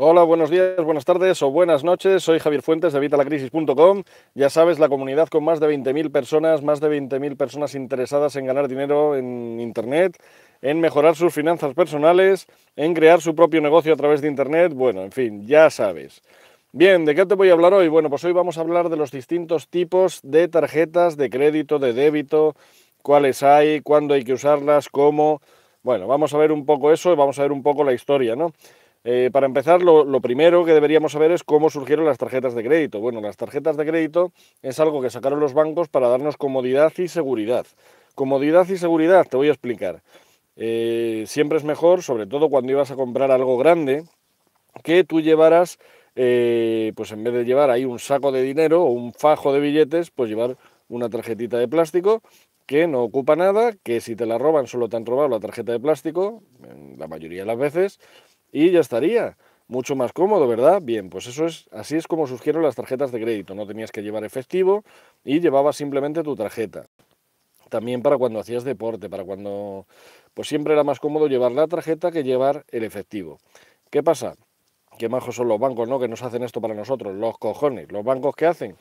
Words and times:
Hola, 0.00 0.22
buenos 0.22 0.48
días, 0.48 0.76
buenas 0.76 1.04
tardes 1.04 1.42
o 1.42 1.50
buenas 1.50 1.82
noches. 1.82 2.22
Soy 2.22 2.38
Javier 2.38 2.62
Fuentes 2.62 2.92
de 2.92 3.00
Evitalacrisis.com. 3.00 4.04
Ya 4.32 4.48
sabes, 4.48 4.78
la 4.78 4.88
comunidad 4.88 5.26
con 5.26 5.42
más 5.42 5.58
de 5.58 5.66
20.000 5.66 6.12
personas, 6.12 6.62
más 6.62 6.78
de 6.78 6.88
20.000 6.88 7.36
personas 7.36 7.74
interesadas 7.74 8.36
en 8.36 8.46
ganar 8.46 8.68
dinero 8.68 9.16
en 9.16 9.58
Internet, 9.58 10.16
en 10.62 10.78
mejorar 10.78 11.16
sus 11.16 11.34
finanzas 11.34 11.74
personales, 11.74 12.46
en 12.76 12.94
crear 12.94 13.20
su 13.20 13.34
propio 13.34 13.60
negocio 13.60 13.92
a 13.92 13.96
través 13.96 14.20
de 14.20 14.28
Internet. 14.28 14.72
Bueno, 14.72 15.02
en 15.02 15.10
fin, 15.10 15.44
ya 15.48 15.68
sabes. 15.68 16.22
Bien, 16.70 17.04
¿de 17.04 17.16
qué 17.16 17.26
te 17.26 17.34
voy 17.34 17.48
a 17.48 17.54
hablar 17.54 17.74
hoy? 17.74 17.88
Bueno, 17.88 18.08
pues 18.08 18.22
hoy 18.22 18.30
vamos 18.30 18.56
a 18.56 18.60
hablar 18.60 18.90
de 18.90 18.96
los 18.96 19.10
distintos 19.10 19.66
tipos 19.66 20.20
de 20.22 20.46
tarjetas 20.46 21.16
de 21.16 21.28
crédito, 21.28 21.80
de 21.80 21.92
débito, 21.92 22.54
cuáles 23.02 23.42
hay, 23.42 23.80
cuándo 23.80 24.14
hay 24.14 24.22
que 24.22 24.34
usarlas, 24.34 24.90
cómo. 24.90 25.42
Bueno, 25.82 26.06
vamos 26.06 26.32
a 26.34 26.38
ver 26.38 26.52
un 26.52 26.66
poco 26.66 26.92
eso 26.92 27.12
y 27.12 27.16
vamos 27.16 27.36
a 27.40 27.42
ver 27.42 27.50
un 27.50 27.64
poco 27.64 27.82
la 27.82 27.94
historia, 27.94 28.36
¿no? 28.36 28.52
Eh, 29.10 29.30
para 29.32 29.46
empezar, 29.46 29.82
lo, 29.82 30.20
primero 30.20 30.66
que 30.66 30.74
deberíamos 30.74 31.12
saber 31.12 31.32
es 31.32 31.42
cómo 31.42 31.70
surgieron 31.70 32.04
las 32.04 32.18
tarjetas 32.18 32.54
de 32.54 32.62
crédito. 32.62 33.00
Bueno, 33.00 33.22
las 33.22 33.38
tarjetas 33.38 33.78
de 33.78 33.86
crédito 33.86 34.32
es 34.60 34.80
algo 34.80 35.00
que 35.00 35.08
sacaron 35.08 35.40
los 35.40 35.54
bancos 35.54 35.88
para 35.88 36.08
darnos 36.08 36.36
comodidad 36.36 36.92
y 36.98 37.08
seguridad. 37.08 37.64
Comodidad 38.14 38.68
y 38.68 38.76
seguridad, 38.76 39.26
te 39.26 39.38
voy 39.38 39.48
a 39.48 39.52
explicar. 39.52 40.02
Eh, 40.56 41.24
siempre 41.26 41.56
es 41.56 41.64
mejor, 41.64 42.02
sobre 42.02 42.26
todo 42.26 42.50
cuando 42.50 42.70
ibas 42.70 42.90
a 42.90 42.96
comprar 42.96 43.30
algo 43.30 43.56
grande, 43.56 44.04
que 44.84 45.04
tú 45.04 45.22
llevaras, 45.22 45.78
eh, 46.14 46.92
pues 46.94 47.10
en 47.12 47.24
vez 47.24 47.32
de 47.32 47.46
llevar 47.46 47.70
ahí 47.70 47.86
un 47.86 47.98
saco 47.98 48.30
de 48.30 48.42
dinero 48.42 48.82
o 48.82 48.90
un 48.90 49.14
fajo 49.14 49.54
de 49.54 49.60
billetes, 49.60 50.10
pues 50.10 50.28
llevar 50.28 50.58
una 50.90 51.08
tarjetita 51.08 51.56
de 51.56 51.66
plástico 51.66 52.20
que 52.66 52.86
no 52.86 53.02
ocupa 53.04 53.34
nada, 53.34 53.72
que 53.82 54.02
si 54.02 54.14
te 54.14 54.26
la 54.26 54.36
roban 54.36 54.66
solo 54.66 54.90
te 54.90 54.98
han 54.98 55.06
robado 55.06 55.30
la 55.30 55.40
tarjeta 55.40 55.72
de 55.72 55.80
plástico, 55.80 56.42
la 56.98 57.08
mayoría 57.08 57.40
de 57.40 57.46
las 57.46 57.56
veces, 57.56 57.98
y 58.52 58.70
ya 58.70 58.80
estaría. 58.80 59.36
Mucho 59.70 59.94
más 59.94 60.14
cómodo, 60.14 60.48
¿verdad? 60.48 60.80
Bien, 60.82 61.10
pues 61.10 61.26
eso 61.26 61.44
es, 61.44 61.68
así 61.72 61.94
es 61.96 62.06
como 62.06 62.26
surgieron 62.26 62.62
las 62.62 62.74
tarjetas 62.74 63.12
de 63.12 63.20
crédito. 63.20 63.54
No 63.54 63.66
tenías 63.66 63.92
que 63.92 64.02
llevar 64.02 64.24
efectivo 64.24 64.82
y 65.24 65.40
llevabas 65.40 65.76
simplemente 65.76 66.22
tu 66.22 66.34
tarjeta. 66.34 66.86
También 67.68 68.00
para 68.00 68.16
cuando 68.16 68.40
hacías 68.40 68.64
deporte, 68.64 69.10
para 69.10 69.24
cuando, 69.24 69.86
pues 70.32 70.48
siempre 70.48 70.72
era 70.72 70.84
más 70.84 71.00
cómodo 71.00 71.26
llevar 71.26 71.52
la 71.52 71.66
tarjeta 71.66 72.10
que 72.10 72.24
llevar 72.24 72.64
el 72.68 72.82
efectivo. 72.82 73.38
¿Qué 73.90 74.02
pasa? 74.02 74.36
Qué 74.98 75.10
majos 75.10 75.36
son 75.36 75.48
los 75.48 75.60
bancos, 75.60 75.86
¿no? 75.86 76.00
Que 76.00 76.08
nos 76.08 76.22
hacen 76.22 76.42
esto 76.42 76.62
para 76.62 76.72
nosotros, 76.72 77.14
los 77.14 77.36
cojones. 77.36 77.92
Los 77.92 78.04
bancos 78.04 78.34
que 78.34 78.46
hacen 78.46 78.74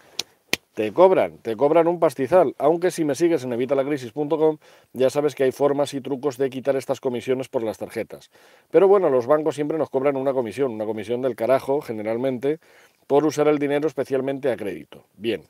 te 0.78 0.94
cobran, 0.94 1.40
te 1.40 1.56
cobran 1.56 1.88
un 1.88 2.00
pastizal, 2.00 2.54
aunque 2.60 2.92
si 2.92 3.04
me 3.04 3.16
sigues 3.16 3.44
en 3.44 3.52
evitalacrisis.com 3.52 4.60
ya 4.94 5.10
sabes 5.10 5.34
que 5.34 5.44
hay 5.44 5.52
formas 5.52 5.96
y 5.96 6.02
trucos 6.02 6.38
de 6.38 6.52
quitar 6.52 6.76
estas 6.76 7.02
comisiones 7.02 7.50
por 7.50 7.64
las 7.64 7.80
tarjetas. 7.80 8.30
Pero 8.70 8.88
bueno, 8.88 9.10
los 9.10 9.26
bancos 9.26 9.56
siempre 9.56 9.80
nos 9.80 9.90
cobran 9.90 10.16
una 10.16 10.34
comisión, 10.34 10.72
una 10.74 10.86
comisión 10.86 11.24
del 11.24 11.36
carajo 11.36 11.82
generalmente, 11.82 12.60
por 13.08 13.26
usar 13.26 13.48
el 13.48 13.58
dinero 13.58 13.88
especialmente 13.88 14.52
a 14.52 14.56
crédito. 14.56 15.04
Bien. 15.16 15.42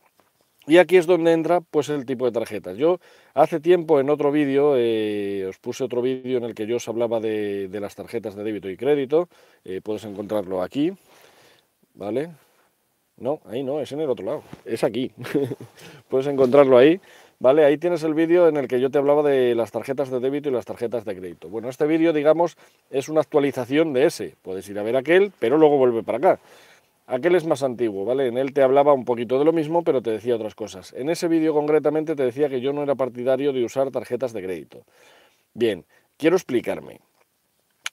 Y 0.65 0.77
aquí 0.77 0.95
es 0.95 1.05
donde 1.05 1.33
entra 1.33 1.59
pues 1.59 1.89
el 1.89 2.05
tipo 2.05 2.23
de 2.23 2.31
tarjetas. 2.31 2.77
Yo 2.77 3.01
hace 3.33 3.59
tiempo 3.59 3.99
en 3.99 4.09
otro 4.09 4.31
vídeo 4.31 4.75
eh, 4.77 5.45
os 5.49 5.57
puse 5.59 5.83
otro 5.83 6.01
vídeo 6.01 6.37
en 6.37 6.45
el 6.45 6.55
que 6.55 6.67
yo 6.67 6.77
os 6.77 6.87
hablaba 6.87 7.19
de, 7.19 7.67
las 7.73 7.95
tarjetas 7.95 8.33
de 8.33 8.45
débito 8.45 8.69
y 8.69 8.77
crédito. 8.77 9.27
Eh, 9.65 9.81
puedes 9.83 10.05
encontrarlo 10.05 10.61
aquí, 10.61 10.93
¿vale? 11.95 12.29
No, 13.19 13.39
ahí 13.45 13.63
no, 13.63 13.79
es 13.81 13.91
en 13.91 13.99
el 13.99 14.09
otro 14.09 14.25
lado, 14.25 14.43
es 14.63 14.83
aquí. 14.83 15.11
Puedes 16.09 16.27
encontrarlo 16.27 16.77
ahí, 16.77 17.01
¿vale? 17.39 17.65
Ahí 17.65 17.77
tienes 17.77 18.03
el 18.03 18.13
vídeo 18.13 18.47
en 18.47 18.57
el 18.57 18.67
que 18.67 18.79
yo 18.79 18.91
te 18.91 18.99
hablaba 18.99 19.23
de 19.23 19.55
las 19.55 19.71
tarjetas 19.71 20.11
de 20.11 20.19
débito 20.19 20.49
y 20.49 20.51
las 20.51 20.65
tarjetas 20.65 21.03
de 21.03 21.15
crédito. 21.15 21.49
Bueno, 21.49 21.67
este 21.67 21.87
vídeo, 21.87 22.13
digamos, 22.13 22.57
es 22.91 23.09
una 23.09 23.21
actualización 23.21 23.91
de 23.93 24.05
ese. 24.05 24.35
Puedes 24.43 24.69
ir 24.69 24.77
a 24.77 24.83
ver 24.83 24.95
aquel, 24.95 25.31
pero 25.39 25.57
luego 25.57 25.77
vuelve 25.77 26.03
para 26.03 26.17
acá. 26.19 26.39
Aquel 27.07 27.35
es 27.35 27.45
más 27.45 27.63
antiguo, 27.63 28.05
¿vale? 28.05 28.27
En 28.27 28.37
él 28.37 28.53
te 28.53 28.61
hablaba 28.61 28.93
un 28.93 29.05
poquito 29.05 29.39
de 29.39 29.45
lo 29.45 29.53
mismo, 29.53 29.83
pero 29.83 30.01
te 30.01 30.11
decía 30.11 30.35
otras 30.35 30.53
cosas. 30.53 30.93
En 30.93 31.09
ese 31.09 31.27
vídeo 31.27 31.53
concretamente 31.53 32.15
te 32.15 32.23
decía 32.23 32.49
que 32.49 32.61
yo 32.61 32.71
no 32.71 32.83
era 32.83 32.93
partidario 32.93 33.51
de 33.51 33.63
usar 33.63 33.89
tarjetas 33.89 34.31
de 34.33 34.43
crédito. 34.43 34.83
Bien, 35.55 35.85
quiero 36.17 36.35
explicarme. 36.35 36.99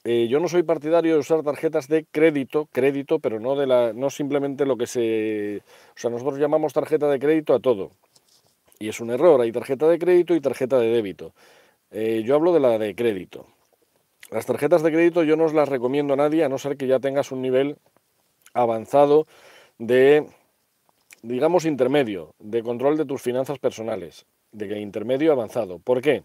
Eh, 0.07 0.29
yo 0.29 0.39
no 0.39 0.49
soy 0.49 0.63
partidario 0.63 1.15
de 1.15 1.21
usar 1.21 1.43
tarjetas 1.43 1.89
de 1.89 2.05
crédito, 2.05 2.69
crédito, 2.71 3.19
pero 3.21 3.41
no, 3.41 3.57
de 3.57 3.67
la, 3.67 3.95
no 3.95 4.11
simplemente 4.11 4.67
lo 4.67 4.77
que 4.77 4.87
se... 4.87 5.63
O 5.97 5.99
sea, 5.99 6.11
nosotros 6.11 6.39
llamamos 6.39 6.75
tarjeta 6.75 7.09
de 7.09 7.19
crédito 7.19 7.55
a 7.55 7.61
todo. 7.61 7.91
Y 8.79 8.89
es 8.89 9.01
un 9.01 9.11
error, 9.11 9.41
hay 9.41 9.51
tarjeta 9.51 9.89
de 9.89 9.99
crédito 9.99 10.35
y 10.35 10.41
tarjeta 10.41 10.79
de 10.79 10.89
débito. 10.89 11.33
Eh, 11.91 12.23
yo 12.23 12.35
hablo 12.35 12.53
de 12.53 12.61
la 12.61 12.79
de 12.79 12.95
crédito. 12.95 13.47
Las 14.31 14.45
tarjetas 14.45 14.83
de 14.83 14.93
crédito 14.93 15.23
yo 15.23 15.37
no 15.37 15.45
os 15.45 15.55
las 15.55 15.71
recomiendo 15.71 16.13
a 16.13 16.17
nadie, 16.17 16.45
a 16.45 16.51
no 16.51 16.59
ser 16.59 16.77
que 16.77 16.87
ya 16.87 16.99
tengas 16.99 17.33
un 17.33 17.41
nivel 17.41 17.79
avanzado 18.53 19.27
de, 19.79 20.27
digamos, 21.23 21.65
intermedio, 21.65 22.35
de 22.41 22.63
control 22.63 22.99
de 22.99 23.07
tus 23.07 23.23
finanzas 23.23 23.59
personales, 23.59 24.27
de 24.53 24.81
intermedio 24.81 25.33
avanzado. 25.33 25.79
¿Por 25.79 26.03
qué? 26.03 26.25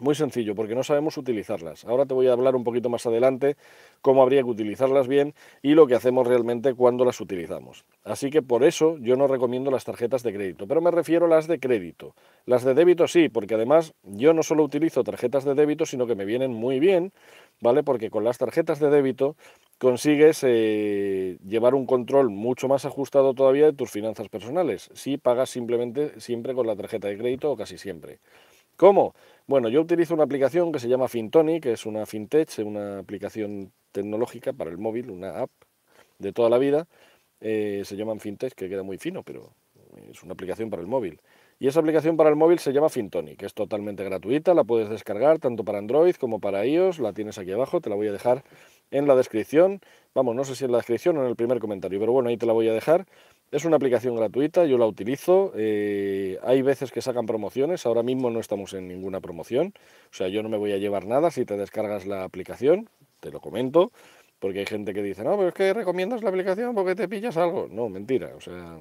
Muy 0.00 0.14
sencillo, 0.14 0.54
porque 0.54 0.76
no 0.76 0.84
sabemos 0.84 1.16
utilizarlas. 1.16 1.84
Ahora 1.84 2.06
te 2.06 2.14
voy 2.14 2.28
a 2.28 2.32
hablar 2.32 2.54
un 2.54 2.62
poquito 2.62 2.88
más 2.88 3.04
adelante 3.06 3.56
cómo 4.00 4.22
habría 4.22 4.42
que 4.42 4.48
utilizarlas 4.48 5.08
bien 5.08 5.34
y 5.60 5.74
lo 5.74 5.88
que 5.88 5.96
hacemos 5.96 6.24
realmente 6.24 6.74
cuando 6.74 7.04
las 7.04 7.20
utilizamos. 7.20 7.84
Así 8.04 8.30
que 8.30 8.40
por 8.40 8.62
eso 8.62 8.96
yo 8.98 9.16
no 9.16 9.26
recomiendo 9.26 9.72
las 9.72 9.84
tarjetas 9.84 10.22
de 10.22 10.32
crédito, 10.32 10.68
pero 10.68 10.80
me 10.80 10.92
refiero 10.92 11.26
a 11.26 11.28
las 11.28 11.48
de 11.48 11.58
crédito. 11.58 12.14
Las 12.46 12.62
de 12.62 12.74
débito 12.74 13.08
sí, 13.08 13.28
porque 13.28 13.54
además 13.54 13.92
yo 14.04 14.32
no 14.34 14.44
solo 14.44 14.62
utilizo 14.62 15.02
tarjetas 15.02 15.44
de 15.44 15.54
débito, 15.54 15.84
sino 15.84 16.06
que 16.06 16.14
me 16.14 16.24
vienen 16.24 16.52
muy 16.52 16.78
bien, 16.78 17.12
¿vale? 17.60 17.82
Porque 17.82 18.08
con 18.08 18.22
las 18.22 18.38
tarjetas 18.38 18.78
de 18.78 18.90
débito 18.90 19.34
consigues 19.78 20.44
eh, 20.44 21.38
llevar 21.44 21.74
un 21.74 21.86
control 21.86 22.30
mucho 22.30 22.68
más 22.68 22.84
ajustado 22.84 23.34
todavía 23.34 23.66
de 23.66 23.72
tus 23.72 23.90
finanzas 23.90 24.28
personales, 24.28 24.90
si 24.94 25.18
pagas 25.18 25.50
simplemente 25.50 26.20
siempre 26.20 26.54
con 26.54 26.68
la 26.68 26.76
tarjeta 26.76 27.08
de 27.08 27.18
crédito 27.18 27.50
o 27.50 27.56
casi 27.56 27.78
siempre. 27.78 28.20
¿Cómo? 28.78 29.16
Bueno, 29.48 29.68
yo 29.68 29.80
utilizo 29.80 30.14
una 30.14 30.22
aplicación 30.22 30.70
que 30.70 30.78
se 30.78 30.88
llama 30.88 31.08
Fintoni, 31.08 31.60
que 31.60 31.72
es 31.72 31.84
una 31.84 32.06
fintech, 32.06 32.60
una 32.64 33.00
aplicación 33.00 33.72
tecnológica 33.90 34.52
para 34.52 34.70
el 34.70 34.78
móvil, 34.78 35.10
una 35.10 35.40
app 35.40 35.50
de 36.20 36.32
toda 36.32 36.48
la 36.48 36.58
vida. 36.58 36.86
Eh, 37.40 37.82
se 37.84 37.96
llama 37.96 38.16
fintech, 38.20 38.54
que 38.54 38.68
queda 38.68 38.84
muy 38.84 38.96
fino, 38.98 39.24
pero 39.24 39.52
es 40.08 40.22
una 40.22 40.34
aplicación 40.34 40.70
para 40.70 40.80
el 40.80 40.86
móvil. 40.86 41.20
Y 41.58 41.66
esa 41.66 41.80
aplicación 41.80 42.16
para 42.16 42.30
el 42.30 42.36
móvil 42.36 42.60
se 42.60 42.72
llama 42.72 42.88
Fintoni, 42.88 43.34
que 43.34 43.46
es 43.46 43.54
totalmente 43.54 44.04
gratuita, 44.04 44.54
la 44.54 44.62
puedes 44.62 44.88
descargar 44.88 45.40
tanto 45.40 45.64
para 45.64 45.78
Android 45.78 46.14
como 46.14 46.38
para 46.38 46.64
iOS, 46.64 47.00
la 47.00 47.12
tienes 47.12 47.36
aquí 47.38 47.50
abajo, 47.50 47.80
te 47.80 47.90
la 47.90 47.96
voy 47.96 48.06
a 48.06 48.12
dejar 48.12 48.44
en 48.92 49.08
la 49.08 49.16
descripción. 49.16 49.80
Vamos, 50.14 50.36
no 50.36 50.44
sé 50.44 50.54
si 50.54 50.64
en 50.66 50.70
la 50.70 50.78
descripción 50.78 51.16
o 51.18 51.22
en 51.22 51.28
el 51.28 51.34
primer 51.34 51.58
comentario, 51.58 51.98
pero 51.98 52.12
bueno, 52.12 52.28
ahí 52.28 52.36
te 52.36 52.46
la 52.46 52.52
voy 52.52 52.68
a 52.68 52.72
dejar. 52.72 53.06
Es 53.50 53.64
una 53.64 53.76
aplicación 53.76 54.14
gratuita, 54.14 54.66
yo 54.66 54.76
la 54.76 54.86
utilizo. 54.86 55.52
Eh, 55.56 56.38
hay 56.42 56.60
veces 56.60 56.92
que 56.92 57.00
sacan 57.00 57.24
promociones, 57.24 57.86
ahora 57.86 58.02
mismo 58.02 58.28
no 58.28 58.40
estamos 58.40 58.74
en 58.74 58.88
ninguna 58.88 59.20
promoción. 59.20 59.72
O 60.12 60.14
sea, 60.14 60.28
yo 60.28 60.42
no 60.42 60.50
me 60.50 60.58
voy 60.58 60.72
a 60.72 60.76
llevar 60.76 61.06
nada 61.06 61.30
si 61.30 61.46
te 61.46 61.56
descargas 61.56 62.04
la 62.06 62.24
aplicación, 62.24 62.90
te 63.20 63.30
lo 63.30 63.40
comento, 63.40 63.90
porque 64.38 64.60
hay 64.60 64.66
gente 64.66 64.92
que 64.92 65.02
dice, 65.02 65.24
no, 65.24 65.34
pero 65.36 65.48
es 65.48 65.54
que 65.54 65.72
recomiendas 65.72 66.22
la 66.22 66.28
aplicación 66.28 66.74
porque 66.74 66.94
te 66.94 67.08
pillas 67.08 67.38
algo. 67.38 67.68
No, 67.70 67.88
mentira. 67.88 68.32
O 68.36 68.40
sea, 68.42 68.80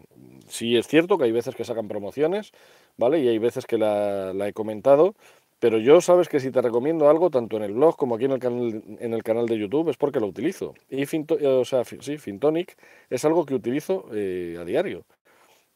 sí 0.50 0.75
es 0.75 0.85
cierto 0.88 1.17
que 1.17 1.23
hay 1.23 1.31
veces 1.31 1.56
que 1.56 1.63
sacan 1.63 1.88
promociones, 1.88 2.51
¿vale? 2.97 3.19
Y 3.19 3.27
hay 3.29 3.38
veces 3.38 3.66
que 3.66 3.77
la, 3.77 4.33
la 4.33 4.50
he 4.50 4.53
comentado, 4.53 5.16
pero 5.59 5.79
yo 5.79 6.01
sabes 6.01 6.29
que 6.29 6.40
si 6.40 6.51
te 6.51 6.62
recomiendo 6.62 7.09
algo, 7.09 7.29
tanto 7.29 7.57
en 7.57 7.63
el 7.63 7.73
blog 7.73 7.97
como 7.97 8.16
aquí 8.16 8.25
en 8.25 8.31
el 8.34 8.40
canal, 8.40 8.84
en 9.00 9.13
el 9.13 9.23
canal 9.23 9.47
de 9.47 9.57
YouTube, 9.57 9.90
es 9.90 9.97
porque 9.97 10.19
lo 10.19 10.28
utilizo. 10.28 10.73
Y 10.90 11.03
o 11.45 11.66
sea, 11.66 11.84
sí, 11.84 12.18
Fintonic 12.18 12.78
es 13.09 13.25
algo 13.25 13.45
que 13.45 13.56
utilizo 13.56 14.06
eh, 14.13 14.57
a 14.59 14.66
diario. 14.66 15.06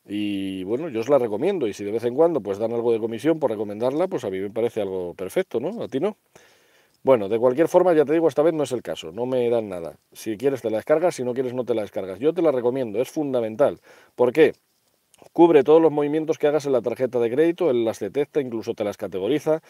Y 0.05 0.63
bueno, 0.63 0.89
yo 0.89 0.99
os 1.01 1.09
la 1.09 1.19
recomiendo. 1.19 1.67
Y 1.67 1.73
si 1.73 1.83
de 1.83 1.91
vez 1.91 2.03
en 2.05 2.15
cuando 2.15 2.41
pues 2.41 2.57
dan 2.59 2.73
algo 2.73 2.91
de 2.91 2.99
comisión 2.99 3.39
por 3.39 3.51
recomendarla, 3.51 4.07
pues 4.07 4.23
a 4.25 4.29
mí 4.29 4.39
me 4.39 4.49
parece 4.51 4.81
algo 4.81 5.13
perfecto, 5.15 5.59
¿no? 5.59 5.83
A 5.83 5.87
ti 5.87 5.99
no. 5.99 6.17
Bueno, 7.03 7.29
de 7.29 7.39
cualquier 7.39 7.67
forma, 7.67 7.93
ya 7.93 8.05
te 8.05 8.13
digo, 8.13 8.27
esta 8.27 8.43
vez 8.43 8.53
no 8.53 8.63
es 8.63 8.71
el 8.71 8.83
caso, 8.83 9.11
no 9.11 9.25
me 9.25 9.49
dan 9.49 9.69
nada. 9.69 9.97
Si 10.11 10.37
quieres 10.37 10.61
te 10.61 10.69
la 10.69 10.77
descargas, 10.77 11.15
si 11.15 11.23
no 11.23 11.33
quieres 11.33 11.53
no 11.53 11.65
te 11.65 11.73
la 11.73 11.81
descargas. 11.81 12.19
Yo 12.19 12.33
te 12.33 12.41
la 12.43 12.51
recomiendo, 12.51 13.01
es 13.01 13.09
fundamental. 13.09 13.79
¿Por 14.15 14.31
qué? 14.31 14.53
Cubre 15.33 15.63
todos 15.63 15.81
los 15.81 15.91
movimientos 15.91 16.37
que 16.37 16.47
hagas 16.47 16.65
en 16.65 16.73
la 16.73 16.81
tarjeta 16.81 17.19
de 17.19 17.29
crédito, 17.29 17.69
él 17.69 17.85
las 17.85 17.99
detecta, 17.99 18.41
incluso 18.41 18.73
te 18.73 18.83
las 18.83 18.97
categoriza. 18.97 19.61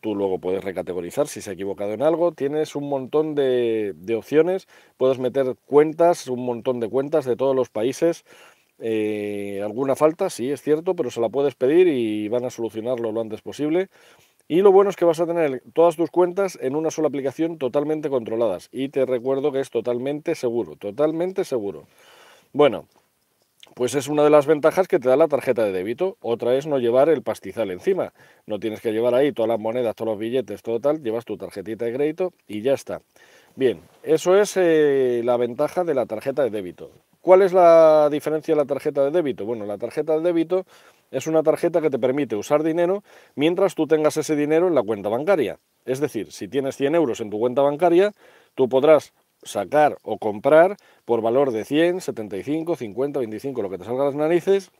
Tú 0.00 0.14
luego 0.14 0.38
puedes 0.38 0.64
recategorizar 0.64 1.26
si 1.26 1.42
se 1.42 1.50
ha 1.50 1.52
equivocado 1.52 1.92
en 1.92 2.02
algo. 2.02 2.32
Tienes 2.32 2.76
un 2.76 2.88
montón 2.88 3.34
de, 3.34 3.94
opciones, 4.16 4.68
puedes 4.96 5.18
meter 5.18 5.56
cuentas, 5.66 6.26
un 6.28 6.44
montón 6.44 6.80
de 6.80 6.88
cuentas 6.88 7.24
de 7.24 7.36
todos 7.36 7.54
los 7.54 7.68
países. 7.68 8.24
Eh, 8.78 9.60
alguna 9.62 9.94
falta, 9.94 10.30
sí, 10.30 10.50
es 10.50 10.62
cierto, 10.62 10.94
pero 10.94 11.10
se 11.10 11.20
la 11.20 11.28
puedes 11.28 11.54
pedir 11.54 11.88
y 11.88 12.28
van 12.28 12.44
a 12.44 12.50
solucionarlo 12.50 13.12
lo 13.12 13.20
antes 13.20 13.42
posible. 13.42 13.90
Y 14.48 14.62
lo 14.62 14.72
bueno 14.72 14.90
es 14.90 14.96
que 14.96 15.04
vas 15.04 15.20
a 15.20 15.26
tener 15.26 15.62
todas 15.74 15.96
tus 15.96 16.10
cuentas 16.10 16.58
en 16.62 16.74
una 16.76 16.90
sola 16.90 17.08
aplicación 17.08 17.58
totalmente 17.58 18.10
controladas. 18.10 18.68
Y 18.72 18.88
te 18.88 19.06
recuerdo 19.06 19.52
que 19.52 19.60
es 19.60 19.70
totalmente 19.70 20.34
seguro, 20.34 20.76
totalmente 20.76 21.44
seguro. 21.44 21.86
Bueno, 22.52 22.86
pues 23.80 23.94
es 23.94 24.08
una 24.08 24.22
de 24.24 24.28
las 24.28 24.44
ventajas 24.44 24.88
que 24.88 24.98
te 24.98 25.08
da 25.08 25.16
la 25.16 25.26
tarjeta 25.26 25.64
de 25.64 25.72
débito. 25.72 26.18
Otra 26.20 26.54
es 26.54 26.66
no 26.66 26.78
llevar 26.78 27.08
el 27.08 27.22
pastizal 27.22 27.70
encima. 27.70 28.12
No 28.44 28.60
tienes 28.60 28.82
que 28.82 28.92
llevar 28.92 29.14
ahí 29.14 29.32
todas 29.32 29.48
las 29.48 29.58
monedas, 29.58 29.96
todos 29.96 30.10
los 30.10 30.18
billetes, 30.18 30.60
todo 30.60 30.80
tal. 30.80 31.02
Llevas 31.02 31.24
tu 31.24 31.38
tarjetita 31.38 31.86
de 31.86 31.94
crédito 31.94 32.34
y 32.46 32.60
ya 32.60 32.74
está. 32.74 33.00
Bien, 33.56 33.80
eso 34.02 34.36
es 34.36 34.54
eh, 34.58 35.22
la 35.24 35.38
ventaja 35.38 35.82
de 35.82 35.94
la 35.94 36.04
tarjeta 36.04 36.42
de 36.42 36.50
débito. 36.50 36.90
¿Cuál 37.22 37.40
es 37.40 37.54
la 37.54 38.10
diferencia 38.10 38.54
de 38.54 38.60
la 38.60 38.66
tarjeta 38.66 39.02
de 39.02 39.12
débito? 39.12 39.46
Bueno, 39.46 39.64
la 39.64 39.78
tarjeta 39.78 40.14
de 40.14 40.20
débito 40.20 40.66
es 41.10 41.26
una 41.26 41.42
tarjeta 41.42 41.80
que 41.80 41.88
te 41.88 41.98
permite 41.98 42.36
usar 42.36 42.62
dinero 42.62 43.02
mientras 43.34 43.74
tú 43.74 43.86
tengas 43.86 44.14
ese 44.18 44.36
dinero 44.36 44.68
en 44.68 44.74
la 44.74 44.82
cuenta 44.82 45.08
bancaria. 45.08 45.58
Es 45.86 46.00
decir, 46.00 46.32
si 46.32 46.48
tienes 46.48 46.76
100 46.76 46.96
euros 46.96 47.22
en 47.22 47.30
tu 47.30 47.38
cuenta 47.38 47.62
bancaria, 47.62 48.12
tú 48.54 48.68
podrás 48.68 49.14
sacar 49.42 49.98
o 50.02 50.18
comprar 50.18 50.76
por 51.04 51.22
valor 51.22 51.50
de 51.50 51.64
100, 51.64 52.00
75, 52.00 52.76
50, 52.76 53.18
25, 53.20 53.62
lo 53.62 53.70
que 53.70 53.78
te 53.78 53.84
salga 53.84 54.04
las 54.04 54.14
narices, 54.14 54.70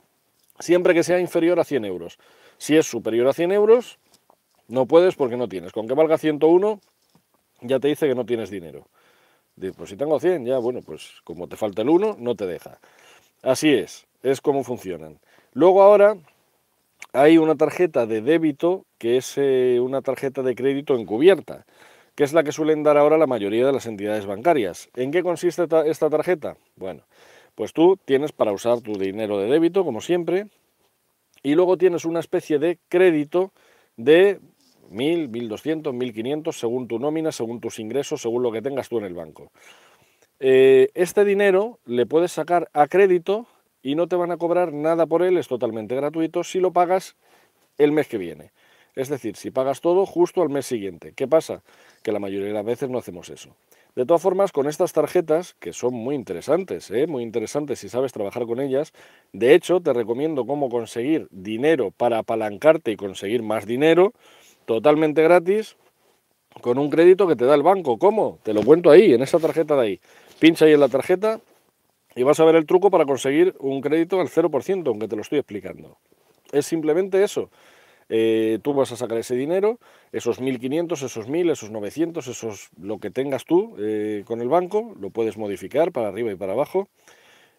siempre 0.59 0.95
que 0.95 1.03
sea 1.03 1.21
inferior 1.21 1.59
a 1.61 1.65
100 1.65 1.85
euros. 1.85 2.19
Si 2.59 2.77
es 2.77 2.87
superior 2.87 3.27
a 3.29 3.33
100 3.33 3.53
euros, 3.53 3.99
no 4.69 4.87
puedes 4.87 5.17
porque 5.17 5.37
no 5.37 5.49
tienes. 5.49 5.73
Con 5.73 5.89
que 5.89 5.95
valga 5.95 6.19
101, 6.19 6.81
ya 7.63 7.81
te 7.81 7.89
dice 7.89 8.07
que 8.07 8.15
no 8.15 8.27
tienes 8.27 8.51
dinero. 8.51 8.87
pues 9.77 9.91
si 9.91 9.97
tengo 9.97 10.21
100, 10.21 10.47
ya 10.47 10.59
bueno, 10.59 10.81
pues 10.83 11.21
como 11.25 11.49
te 11.49 11.57
falta 11.57 11.83
el 11.83 11.89
1, 11.89 12.17
no 12.19 12.35
te 12.35 12.47
deja. 12.47 12.79
Así 13.43 13.73
es, 13.73 14.07
es 14.23 14.41
como 14.41 14.65
funcionan. 14.65 15.19
Luego 15.53 15.83
ahora 15.83 16.17
hay 17.13 17.39
una 17.39 17.57
tarjeta 17.57 18.07
de 18.07 18.21
débito 18.21 18.85
que 18.99 19.17
es 19.17 19.37
eh, 19.37 19.79
una 19.81 20.03
tarjeta 20.03 20.43
de 20.43 20.55
crédito 20.55 20.95
encubierta, 20.95 21.65
que 22.21 22.25
es 22.25 22.35
la 22.35 22.45
que 22.45 22.53
suelen 22.53 22.83
dar 22.83 22.99
ahora 22.99 23.17
la 23.17 23.27
mayoría 23.27 23.65
de 23.65 23.73
las 23.73 23.87
entidades 23.87 24.27
bancarias. 24.27 24.91
¿En 24.95 25.11
qué 25.11 25.23
consiste 25.23 25.67
esta 25.87 26.11
tarjeta? 26.11 26.59
Bueno, 26.77 27.05
pues 27.55 27.73
tú 27.73 27.99
tienes 28.05 28.31
para 28.31 28.53
usar 28.53 28.83
tu 28.83 28.93
dinero 28.99 29.39
de 29.39 29.49
débito, 29.49 29.87
como 29.87 30.03
siempre, 30.03 30.49
y 31.43 31.55
luego 31.55 31.79
tienes 31.79 32.05
una 32.05 32.21
especie 32.21 32.59
de 32.59 32.79
crédito 32.91 33.53
de 33.97 34.39
1.000, 34.91 35.31
1.200, 35.31 35.95
1.500, 35.95 36.53
según 36.53 36.89
tu 36.89 36.99
nómina, 36.99 37.33
según 37.33 37.59
tus 37.59 37.79
ingresos, 37.79 38.21
según 38.21 38.43
lo 38.43 38.53
que 38.53 38.61
tengas 38.61 38.91
tú 38.91 38.99
en 38.99 39.07
el 39.07 39.15
banco. 39.15 39.51
Eh, 40.41 40.91
este 40.93 41.25
dinero 41.25 41.79
le 41.87 42.05
puedes 42.05 42.33
sacar 42.33 42.69
a 42.75 42.87
crédito 42.87 43.47
y 43.83 43.95
no 43.95 44.09
te 44.09 44.17
van 44.17 44.31
a 44.31 44.37
cobrar 44.37 44.75
nada 44.75 45.07
por 45.07 45.23
él, 45.23 45.39
es 45.39 45.49
totalmente 45.49 45.97
gratuito 45.97 46.45
si 46.45 46.61
lo 46.61 46.71
pagas 46.71 47.17
el 47.79 47.93
mes 47.93 48.09
que 48.09 48.19
viene. 48.19 48.51
Es 48.95 49.09
decir, 49.09 49.37
si 49.37 49.51
pagas 49.51 49.81
todo 49.81 50.07
justo 50.07 50.43
al 50.43 50.49
mes 50.49 50.67
siguiente. 50.67 51.13
¿Qué 51.15 51.29
pasa? 51.29 51.63
Que 52.03 52.13
la 52.13 52.19
mayoría 52.19 52.49
de 52.49 52.55
las 52.55 52.65
veces 52.65 52.91
no 52.91 52.99
hacemos 52.99 53.29
eso. 53.31 53.57
De 53.97 54.07
todas 54.07 54.23
formas, 54.23 54.53
con 54.53 54.69
estas 54.69 54.93
tarjetas, 54.93 55.55
que 55.59 55.73
son 55.73 55.95
muy 55.95 56.15
interesantes, 56.15 56.91
¿eh? 56.91 57.07
muy 57.09 57.25
interesantes 57.25 57.81
si 57.81 57.89
sabes 57.89 58.13
trabajar 58.13 58.47
con 58.47 58.61
ellas, 58.61 58.93
de 59.33 59.55
hecho 59.55 59.81
te 59.81 59.93
recomiendo 59.93 60.47
cómo 60.47 60.69
conseguir 60.69 61.27
dinero 61.33 61.91
para 61.91 62.19
apalancarte 62.19 62.93
y 62.93 62.97
conseguir 62.97 63.43
más 63.43 63.67
dinero, 63.67 64.13
totalmente 64.65 65.23
gratis, 65.23 65.77
con 66.61 66.79
un 66.79 66.89
crédito 66.89 67.27
que 67.27 67.37
te 67.37 67.45
da 67.45 67.55
el 67.55 67.63
banco. 67.63 67.99
¿Cómo? 67.99 68.39
Te 68.43 68.53
lo 68.53 68.63
cuento 68.63 68.91
ahí, 68.91 69.13
en 69.13 69.23
esa 69.23 69.39
tarjeta 69.39 69.75
de 69.75 69.83
ahí. 69.83 70.01
Pincha 70.39 70.67
ahí 70.67 70.73
en 70.73 70.81
la 70.81 70.89
tarjeta 70.89 71.41
y 72.15 72.23
vas 72.23 72.39
a 72.41 72.45
ver 72.45 72.57
el 72.57 72.67
truco 72.67 72.91
para 72.91 73.07
conseguir 73.07 73.55
un 73.59 73.81
crédito 73.81 74.21
al 74.21 74.29
0%, 74.29 74.87
aunque 74.87 75.09
te 75.09 75.17
lo 75.17 75.23
estoy 75.23 75.39
explicando. 75.39 75.99
Es 76.53 76.67
simplemente 76.67 77.23
eso. 77.23 77.51
Eh, 78.13 78.59
tú 78.63 78.75
vas 78.75 78.91
a 78.91 78.97
sacar 78.97 79.19
ese 79.19 79.37
dinero, 79.37 79.79
esos 80.11 80.41
1.500, 80.41 81.03
esos 81.05 81.29
1.000, 81.29 81.53
esos 81.53 81.71
900, 81.71 82.27
esos 82.27 82.71
lo 82.77 82.99
que 82.99 83.11
tengas 83.11 83.45
tú 83.45 83.77
eh, 83.79 84.25
con 84.27 84.41
el 84.41 84.49
banco, 84.49 84.95
lo 85.01 85.11
puedes 85.11 85.39
modificar 85.39 85.93
para 85.93 86.09
arriba 86.09 86.33
y 86.33 86.35
para 86.35 86.53
abajo. 86.55 86.89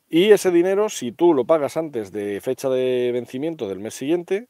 Y 0.10 0.32
ese 0.32 0.52
dinero, 0.52 0.90
si 0.90 1.14
tú 1.14 1.34
lo 1.34 1.46
pagas 1.46 1.78
antes 1.78 2.12
de 2.12 2.42
fecha 2.42 2.70
de 2.70 3.12
vencimiento 3.14 3.70
del 3.70 3.80
mes 3.80 3.94
siguiente, 3.94 4.48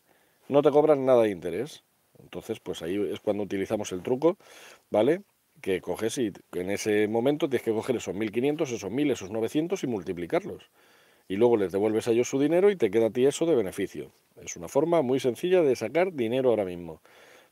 no 0.50 0.64
te 0.64 0.72
cobran 0.72 1.06
nada 1.06 1.24
de 1.24 1.30
interés. 1.30 1.84
Entonces, 2.20 2.60
pues 2.60 2.82
ahí 2.82 2.96
es 3.14 3.20
cuando 3.20 3.44
utilizamos 3.44 3.92
el 3.92 4.02
truco, 4.02 4.38
¿vale? 4.90 5.22
Que 5.62 5.82
coges 5.82 6.18
y 6.18 6.32
en 6.54 6.72
ese 6.72 7.08
momento 7.08 7.48
tienes 7.48 7.64
que 7.64 7.74
coger 7.74 7.98
esos 7.98 8.16
1.500, 8.16 8.64
esos 8.64 8.92
1.000, 8.92 9.12
esos 9.12 9.30
900 9.30 9.84
y 9.84 9.88
multiplicarlos 9.88 10.64
y 11.32 11.38
luego 11.38 11.56
les 11.56 11.72
devuelves 11.72 12.10
a 12.10 12.12
ellos 12.12 12.28
su 12.28 12.42
dinero 12.42 12.70
y 12.70 12.76
te 12.76 12.92
queda 12.92 13.06
a 13.06 13.10
ti 13.10 13.26
eso 13.26 13.46
de 13.46 13.56
beneficio. 13.56 14.12
Es 14.44 14.58
una 14.58 14.68
forma 14.68 15.02
muy 15.02 15.18
sencilla 15.22 15.62
de 15.62 15.78
sacar 15.78 16.12
dinero 16.12 16.50
ahora 16.50 16.66
mismo. 16.66 17.00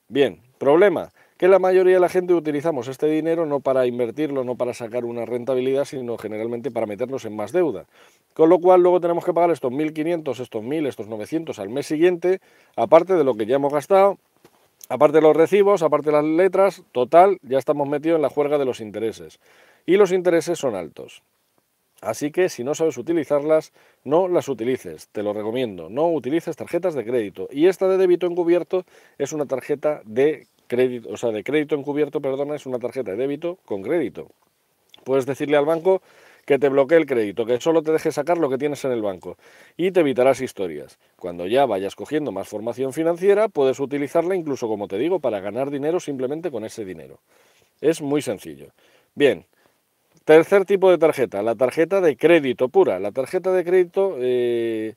Bien, 0.10 0.42
problema, 0.58 1.14
que 1.38 1.48
la 1.48 1.60
mayoría 1.60 1.94
de 1.94 2.02
la 2.02 2.10
gente 2.10 2.34
utilizamos 2.34 2.90
este 2.90 3.08
dinero 3.08 3.46
no 3.46 3.62
para 3.62 3.88
invertirlo, 3.88 4.44
no 4.44 4.56
para 4.56 4.74
sacar 4.74 5.06
una 5.06 5.24
rentabilidad, 5.24 5.86
sino 5.86 6.18
generalmente 6.18 6.72
para 6.72 6.88
meternos 6.88 7.24
en 7.24 7.38
más 7.38 7.54
deuda. 7.54 7.86
Con 8.34 8.50
lo 8.50 8.60
cual 8.60 8.82
luego 8.82 9.00
tenemos 9.00 9.24
que 9.24 9.34
pagar 9.34 9.52
estos 9.52 9.72
1.500, 9.72 10.42
estos 10.42 10.62
1.000, 10.62 10.86
estos 10.86 11.08
900 11.08 11.58
al 11.58 11.70
mes 11.70 11.86
siguiente, 11.86 12.42
aparte 12.76 13.14
de 13.14 13.24
lo 13.24 13.36
que 13.36 13.46
ya 13.46 13.56
hemos 13.56 13.72
gastado, 13.72 14.18
aparte 14.90 15.20
de 15.20 15.22
los 15.22 15.38
recibos, 15.38 15.84
aparte 15.84 16.08
de 16.08 16.18
las 16.18 16.26
letras, 16.26 16.84
total, 16.92 17.38
ya 17.44 17.58
estamos 17.58 17.88
metidos 17.88 18.18
en 18.18 18.24
la 18.24 18.30
juerga 18.30 18.58
de 18.58 18.66
los 18.66 18.82
intereses. 18.82 19.40
Y 19.86 19.96
los 19.96 20.12
intereses 20.12 20.60
son 20.60 20.76
altos. 20.76 21.24
Así 22.02 22.32
que 22.32 22.48
si 22.50 22.64
no 22.64 22.76
sabes 22.76 22.98
utilizarlas, 22.98 23.74
no 24.04 24.28
las 24.28 24.48
utilices, 24.48 25.10
te 25.12 25.22
lo 25.22 25.34
recomiendo. 25.34 25.90
No 25.90 26.08
utilices 26.10 26.56
tarjetas 26.56 26.94
de 26.96 27.06
crédito. 27.06 27.50
Y 27.52 27.68
esta 27.68 27.88
de 27.88 27.98
débito 27.98 28.26
encubierto 28.26 28.86
es 29.18 29.34
una 29.34 29.46
tarjeta 29.46 30.02
de 30.06 30.48
crédito, 30.68 31.10
o 31.10 31.18
sea, 31.18 31.32
de 31.32 31.44
crédito 31.44 31.76
encubierto, 31.76 32.22
perdona, 32.22 32.56
es 32.56 32.66
una 32.66 32.80
tarjeta 32.80 33.12
de 33.12 33.18
débito 33.18 33.58
con 33.66 33.82
crédito. 33.82 34.28
Puedes 35.04 35.26
decirle 35.26 35.58
al 35.58 35.66
banco 35.66 36.02
que 36.46 36.58
te 36.58 36.70
bloquee 36.70 36.98
el 36.98 37.06
crédito, 37.06 37.46
que 37.46 37.60
solo 37.60 37.84
te 37.84 37.92
deje 37.92 38.12
sacar 38.12 38.38
lo 38.38 38.50
que 38.50 38.58
tienes 38.58 38.84
en 38.86 38.92
el 38.92 39.02
banco 39.02 39.38
y 39.78 39.92
te 39.92 40.00
evitarás 40.00 40.42
historias. 40.42 40.98
Cuando 41.18 41.48
ya 41.48 41.66
vayas 41.66 41.96
cogiendo 41.96 42.32
más 42.32 42.48
formación 42.48 42.94
financiera, 42.94 43.50
puedes 43.50 43.80
utilizarla 43.80 44.36
incluso, 44.36 44.68
como 44.68 44.88
te 44.88 44.98
digo, 44.98 45.20
para 45.20 45.42
ganar 45.42 45.70
dinero 45.70 46.00
simplemente 46.00 46.50
con 46.50 46.66
ese 46.66 46.86
dinero. 46.86 47.20
Es 47.82 48.02
muy 48.02 48.22
sencillo. 48.22 48.72
Bien, 49.16 49.46
Tercer 50.30 50.64
tipo 50.64 50.92
de 50.92 51.00
tarjeta, 51.00 51.42
la 51.42 51.56
tarjeta 51.56 52.02
de 52.02 52.16
crédito 52.16 52.70
pura. 52.70 53.00
La 53.00 53.12
tarjeta 53.12 53.52
de 53.52 53.64
crédito 53.66 54.16
eh, 54.20 54.94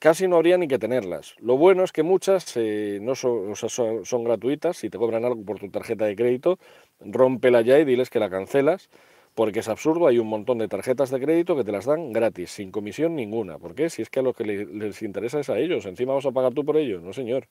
casi 0.00 0.26
no 0.26 0.34
habría 0.34 0.58
ni 0.58 0.66
que 0.66 0.80
tenerlas. 0.80 1.36
Lo 1.38 1.56
bueno 1.56 1.84
es 1.84 1.92
que 1.92 2.02
muchas 2.02 2.56
eh, 2.56 2.98
no 3.00 3.14
son, 3.14 3.54
son, 3.54 4.24
gratuitas. 4.24 4.78
Si 4.78 4.90
te 4.90 4.98
cobran 4.98 5.24
algo 5.24 5.44
por 5.44 5.60
tu 5.60 5.70
tarjeta 5.70 6.06
de 6.06 6.16
crédito, 6.16 6.58
rómpela 6.98 7.60
ya 7.60 7.78
y 7.78 7.84
diles 7.84 8.10
que 8.10 8.18
la 8.18 8.28
cancelas. 8.28 8.90
Porque 9.36 9.60
es 9.60 9.68
absurdo, 9.68 10.08
hay 10.08 10.18
un 10.18 10.26
montón 10.26 10.58
de 10.58 10.66
tarjetas 10.66 11.10
de 11.10 11.20
crédito 11.20 11.54
que 11.54 11.62
te 11.62 11.70
las 11.70 11.84
dan 11.84 12.12
gratis, 12.12 12.50
sin 12.50 12.72
comisión 12.72 13.14
ninguna. 13.14 13.60
¿Por 13.60 13.76
qué? 13.76 13.90
Si 13.90 14.02
es 14.02 14.10
que 14.10 14.18
a 14.18 14.22
lo 14.24 14.32
que 14.32 14.42
les 14.42 15.02
interesa 15.02 15.38
es 15.38 15.50
a 15.50 15.58
ellos. 15.60 15.86
Encima 15.86 16.14
vas 16.14 16.26
a 16.26 16.32
pagar 16.32 16.52
tú 16.52 16.64
por 16.64 16.76
ellos. 16.76 17.00
No, 17.00 17.12
señor. 17.12 17.46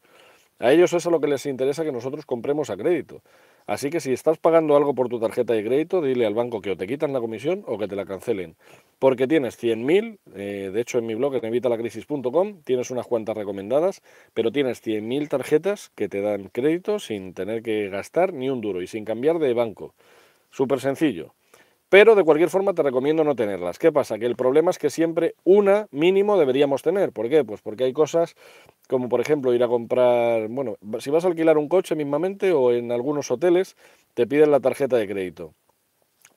A 0.60 0.74
ellos 0.74 0.92
es 0.92 1.06
a 1.08 1.10
lo 1.10 1.22
que 1.22 1.28
les 1.28 1.46
interesa 1.46 1.86
que 1.86 1.92
nosotros 1.92 2.26
compremos 2.26 2.70
a 2.70 2.76
crédito. 2.76 3.22
Así 3.66 3.90
que 3.90 4.02
si 4.02 4.12
estás 4.12 4.38
pagando 4.38 4.76
algo 4.76 4.94
por 4.94 5.08
tu 5.08 5.20
tarjeta 5.20 5.54
de 5.54 5.64
crédito, 5.64 6.02
dile 6.02 6.26
al 6.26 6.34
banco 6.34 6.60
que 6.62 6.72
o 6.72 6.78
te 6.78 6.86
quitan 6.86 7.14
la 7.14 7.22
comisión 7.22 7.64
o 7.66 7.78
que 7.78 7.88
te 7.88 7.96
la 7.96 8.06
cancelen. 8.06 8.58
Porque 9.00 9.26
tienes 9.26 9.58
100.000, 9.62 10.18
eh, 10.36 10.72
de 10.74 10.82
hecho 10.82 10.98
en 10.98 11.06
mi 11.06 11.16
blog 11.16 11.36
en 11.36 11.46
evitalacrisis.com 11.46 12.62
tienes 12.64 12.92
unas 12.92 13.08
cuantas 13.08 13.38
recomendadas, 13.38 14.02
pero 14.34 14.52
tienes 14.52 14.86
100.000 14.86 15.30
tarjetas 15.30 15.92
que 15.96 16.10
te 16.10 16.20
dan 16.20 16.50
crédito 16.50 17.00
sin 17.00 17.34
tener 17.34 17.64
que 17.64 17.88
gastar 17.90 18.34
ni 18.34 18.50
un 18.50 18.60
duro 18.60 18.82
y 18.82 18.88
sin 18.88 19.06
cambiar 19.06 19.40
de 19.40 19.54
banco. 19.54 19.94
Súper 20.50 20.82
sencillo. 20.82 21.34
Pero 21.90 22.14
de 22.14 22.24
cualquier 22.24 22.50
forma 22.50 22.74
te 22.74 22.84
recomiendo 22.84 23.24
no 23.24 23.36
tenerlas. 23.36 23.80
¿Qué 23.80 23.92
pasa? 23.92 24.20
Que 24.20 24.28
el 24.28 24.36
problema 24.36 24.70
es 24.70 24.78
que 24.78 24.92
siempre 24.92 25.34
una 25.44 25.88
mínimo 25.92 26.38
deberíamos 26.38 26.84
tener. 26.84 27.12
¿Por 27.12 27.30
qué? 27.30 27.44
Pues 27.44 27.62
porque 27.62 27.84
hay 27.84 27.94
cosas 27.94 28.36
como 28.88 29.10
por 29.10 29.22
ejemplo 29.22 29.54
ir 29.54 29.64
a 29.64 29.68
comprar, 29.68 30.48
bueno, 30.50 30.78
si 31.00 31.10
vas 31.10 31.26
a 31.26 31.28
alquilar 31.28 31.58
un 31.58 31.68
coche 31.68 31.96
mismamente 31.96 32.52
o 32.52 32.72
en 32.72 32.92
algunos 32.92 33.32
hoteles 33.32 33.76
te 34.14 34.28
piden 34.28 34.52
la 34.52 34.60
tarjeta 34.60 34.98
de 34.98 35.08
crédito. 35.08 35.54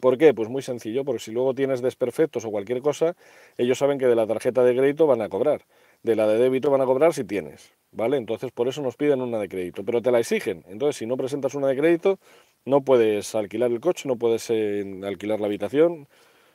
¿Por 0.01 0.19
qué? 0.19 0.35
Pues 0.35 0.49
muy 0.49 0.63
sencillo, 0.63 1.05
porque 1.05 1.21
si 1.21 1.31
luego 1.31 1.55
tienes 1.55 1.81
desperfectos 1.81 2.45
o 2.45 2.51
cualquier 2.51 2.83
cosa, 2.83 3.15
ellos 3.57 3.79
saben 3.79 3.99
que 3.99 4.07
de 4.07 4.17
la 4.17 4.27
tarjeta 4.27 4.65
de 4.65 4.75
crédito 4.75 5.07
van 5.07 5.23
a 5.23 5.29
cobrar. 5.29 5.63
De 6.03 6.17
la 6.17 6.27
de 6.27 6.39
débito 6.39 6.71
van 6.71 6.81
a 6.81 6.85
cobrar 6.85 7.15
si 7.15 7.25
tienes, 7.25 7.75
¿vale? 7.93 8.17
Entonces 8.17 8.51
por 8.51 8.69
eso 8.69 8.83
nos 8.83 8.97
piden 8.97 9.21
una 9.21 9.39
de 9.39 9.49
crédito, 9.49 9.85
pero 9.85 10.03
te 10.03 10.11
la 10.11 10.19
exigen. 10.19 10.65
Entonces 10.69 10.97
si 10.97 11.07
no 11.07 11.17
presentas 11.17 11.55
una 11.55 11.69
de 11.69 11.77
crédito, 11.77 12.19
no 12.65 12.83
puedes 12.83 13.35
alquilar 13.35 13.71
el 13.71 13.81
coche, 13.81 14.09
no 14.09 14.17
puedes 14.17 14.51
eh, 14.51 14.85
alquilar 15.05 15.41
la 15.41 15.47
habitación 15.47 16.09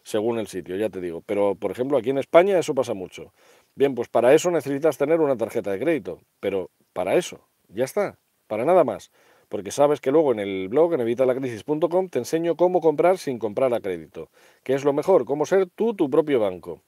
según 0.08 0.40
el 0.40 0.48
sitio, 0.48 0.76
ya 0.78 0.90
te 0.90 1.02
digo. 1.02 1.22
Pero, 1.26 1.56
por 1.56 1.72
ejemplo, 1.72 1.98
aquí 1.98 2.10
en 2.12 2.18
España 2.18 2.58
eso 2.58 2.74
pasa 2.74 2.94
mucho. 2.94 3.34
Bien, 3.76 3.94
pues 3.94 4.08
para 4.08 4.34
eso 4.34 4.50
necesitas 4.52 4.98
tener 4.98 5.20
una 5.20 5.36
tarjeta 5.38 5.72
de 5.72 5.80
crédito, 5.80 6.22
pero 6.40 6.72
para 6.94 7.16
eso, 7.16 7.48
ya 7.68 7.84
está, 7.84 8.18
para 8.48 8.64
nada 8.66 8.84
más. 8.86 9.12
Porque 9.50 9.72
sabes 9.72 10.02
que 10.02 10.12
luego 10.12 10.32
en 10.32 10.40
el 10.40 10.70
blog, 10.70 10.94
en 10.94 11.02
evitalacrisis.com, 11.02 12.10
te 12.10 12.20
enseño 12.20 12.56
cómo 12.56 12.80
comprar 12.82 13.18
sin 13.18 13.38
comprar 13.38 13.74
a 13.74 13.82
crédito, 13.82 14.30
que 14.64 14.74
es 14.74 14.86
lo 14.86 14.94
mejor, 14.94 15.26
cómo 15.26 15.46
ser 15.46 15.68
tú 15.68 15.94
tu 15.94 16.10
propio 16.10 16.40
banco. 16.40 16.84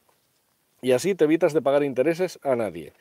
Y 0.81 0.91
así 0.91 1.15
te 1.15 1.25
evitas 1.25 1.53
de 1.53 1.61
pagar 1.61 1.83
intereses 1.83 2.39
a 2.43 2.55
nadie. 2.55 2.93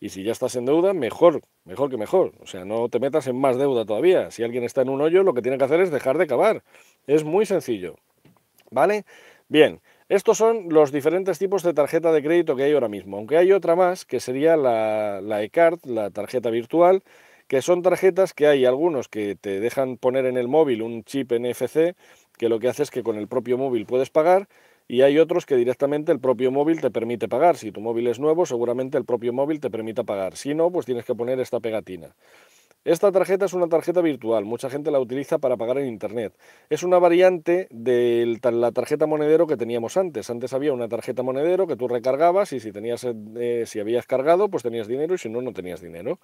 Y 0.00 0.10
si 0.10 0.22
ya 0.22 0.32
estás 0.32 0.54
en 0.56 0.64
deuda, 0.64 0.92
mejor, 0.94 1.42
mejor 1.64 1.90
que 1.90 1.96
mejor. 1.96 2.32
O 2.40 2.46
sea, 2.46 2.64
no 2.64 2.88
te 2.88 3.00
metas 3.00 3.26
en 3.26 3.36
más 3.36 3.58
deuda 3.58 3.84
todavía. 3.84 4.30
Si 4.30 4.42
alguien 4.42 4.64
está 4.64 4.82
en 4.82 4.90
un 4.90 5.00
hoyo, 5.00 5.22
lo 5.24 5.34
que 5.34 5.42
tiene 5.42 5.58
que 5.58 5.64
hacer 5.64 5.80
es 5.80 5.90
dejar 5.90 6.18
de 6.18 6.26
cavar. 6.26 6.62
Es 7.06 7.24
muy 7.24 7.46
sencillo. 7.46 7.96
¿Vale? 8.70 9.04
Bien, 9.48 9.80
estos 10.08 10.38
son 10.38 10.68
los 10.68 10.92
diferentes 10.92 11.38
tipos 11.38 11.62
de 11.62 11.74
tarjeta 11.74 12.12
de 12.12 12.22
crédito 12.22 12.54
que 12.54 12.62
hay 12.62 12.72
ahora 12.72 12.88
mismo. 12.88 13.16
Aunque 13.16 13.36
hay 13.36 13.52
otra 13.52 13.74
más, 13.74 14.04
que 14.04 14.20
sería 14.20 14.56
la, 14.56 15.20
la 15.20 15.42
eCard, 15.42 15.80
la 15.84 16.10
tarjeta 16.10 16.50
virtual, 16.50 17.02
que 17.48 17.62
son 17.62 17.82
tarjetas 17.82 18.34
que 18.34 18.46
hay 18.46 18.66
algunos 18.66 19.08
que 19.08 19.34
te 19.34 19.58
dejan 19.58 19.96
poner 19.96 20.26
en 20.26 20.36
el 20.36 20.48
móvil 20.48 20.82
un 20.82 21.02
chip 21.02 21.32
NFC, 21.32 21.96
que 22.36 22.48
lo 22.48 22.60
que 22.60 22.68
hace 22.68 22.84
es 22.84 22.90
que 22.90 23.02
con 23.02 23.16
el 23.16 23.26
propio 23.26 23.58
móvil 23.58 23.86
puedes 23.86 24.10
pagar, 24.10 24.48
y 24.88 25.02
hay 25.02 25.18
otros 25.18 25.44
que 25.44 25.54
directamente 25.54 26.10
el 26.10 26.18
propio 26.18 26.50
móvil 26.50 26.80
te 26.80 26.90
permite 26.90 27.28
pagar. 27.28 27.58
Si 27.58 27.70
tu 27.70 27.80
móvil 27.82 28.06
es 28.06 28.18
nuevo, 28.18 28.46
seguramente 28.46 28.96
el 28.96 29.04
propio 29.04 29.34
móvil 29.34 29.60
te 29.60 29.70
permita 29.70 30.02
pagar. 30.02 30.34
Si 30.36 30.54
no, 30.54 30.72
pues 30.72 30.86
tienes 30.86 31.04
que 31.04 31.14
poner 31.14 31.38
esta 31.40 31.60
pegatina. 31.60 32.14
Esta 32.84 33.12
tarjeta 33.12 33.44
es 33.44 33.52
una 33.52 33.68
tarjeta 33.68 34.00
virtual, 34.00 34.46
mucha 34.46 34.70
gente 34.70 34.90
la 34.90 34.98
utiliza 34.98 35.38
para 35.38 35.58
pagar 35.58 35.76
en 35.78 35.88
Internet. 35.88 36.32
Es 36.70 36.82
una 36.82 36.98
variante 36.98 37.68
de 37.70 38.38
la 38.50 38.72
tarjeta 38.72 39.06
monedero 39.06 39.46
que 39.46 39.58
teníamos 39.58 39.98
antes. 39.98 40.30
Antes 40.30 40.54
había 40.54 40.72
una 40.72 40.88
tarjeta 40.88 41.22
monedero 41.22 41.66
que 41.66 41.76
tú 41.76 41.86
recargabas 41.86 42.52
y 42.54 42.60
si, 42.60 42.72
tenías, 42.72 43.04
eh, 43.04 43.64
si 43.66 43.80
habías 43.80 44.06
cargado, 44.06 44.48
pues 44.48 44.62
tenías 44.62 44.86
dinero 44.88 45.14
y 45.14 45.18
si 45.18 45.28
no, 45.28 45.42
no 45.42 45.52
tenías 45.52 45.82
dinero. 45.82 46.18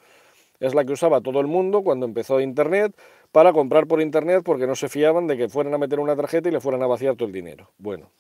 Es 0.58 0.74
la 0.74 0.86
que 0.86 0.92
usaba 0.92 1.20
todo 1.20 1.40
el 1.40 1.48
mundo 1.48 1.82
cuando 1.82 2.06
empezó 2.06 2.40
Internet 2.40 2.96
para 3.30 3.52
comprar 3.52 3.86
por 3.86 4.00
Internet 4.00 4.42
porque 4.42 4.66
no 4.66 4.76
se 4.76 4.88
fiaban 4.88 5.26
de 5.26 5.36
que 5.36 5.48
fueran 5.50 5.74
a 5.74 5.78
meter 5.78 6.00
una 6.00 6.16
tarjeta 6.16 6.48
y 6.48 6.52
le 6.52 6.60
fueran 6.60 6.82
a 6.82 6.86
vaciar 6.86 7.16
todo 7.16 7.26
el 7.26 7.34
dinero. 7.34 7.72
Bueno, 7.76 8.10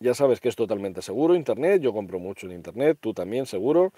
ya 0.00 0.14
sabes 0.14 0.40
que 0.40 0.48
es 0.48 0.56
totalmente 0.56 1.02
seguro 1.02 1.34
Internet, 1.34 1.80
yo 1.82 1.92
compro 1.92 2.18
mucho 2.18 2.46
en 2.46 2.52
Internet, 2.52 2.98
tú 3.00 3.14
también 3.14 3.46
seguro. 3.46 3.92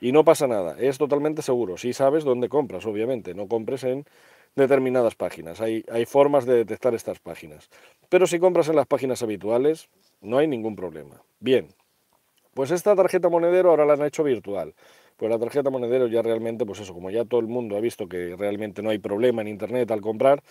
Y 0.00 0.10
no 0.10 0.24
pasa 0.24 0.48
nada, 0.48 0.76
es 0.80 0.98
totalmente 0.98 1.42
seguro. 1.42 1.76
Si 1.76 1.92
sabes 1.92 2.24
dónde 2.24 2.48
compras, 2.48 2.86
obviamente, 2.86 3.34
no 3.34 3.46
compres 3.46 3.84
en 3.84 4.04
determinadas 4.56 5.14
páginas. 5.14 5.60
Hay, 5.60 5.84
hay 5.90 6.06
formas 6.06 6.44
de 6.44 6.56
detectar 6.56 6.92
estas 6.94 7.20
páginas. 7.20 7.70
Pero 8.08 8.26
si 8.26 8.40
compras 8.40 8.68
en 8.68 8.74
las 8.74 8.86
páginas 8.86 9.22
habituales, 9.22 9.88
no 10.20 10.38
hay 10.38 10.48
ningún 10.48 10.74
problema. 10.74 11.22
Bien, 11.38 11.68
pues 12.54 12.70
esta 12.70 12.96
tarjeta 12.96 13.28
monedero 13.28 13.70
ahora 13.70 13.86
la 13.86 13.94
han 13.94 14.02
hecho 14.02 14.24
virtual. 14.24 14.74
Pues 15.16 15.30
la 15.30 15.38
tarjeta 15.38 15.70
monedero 15.70 16.08
ya 16.08 16.20
realmente, 16.20 16.66
pues 16.66 16.80
eso, 16.80 16.92
como 16.94 17.10
ya 17.10 17.24
todo 17.24 17.40
el 17.40 17.46
mundo 17.46 17.76
ha 17.76 17.80
visto 17.80 18.08
que 18.08 18.34
realmente 18.36 18.82
no 18.82 18.90
hay 18.90 18.98
problema 18.98 19.42
en 19.42 19.48
Internet 19.48 19.90
al 19.92 20.00
comprar, 20.00 20.42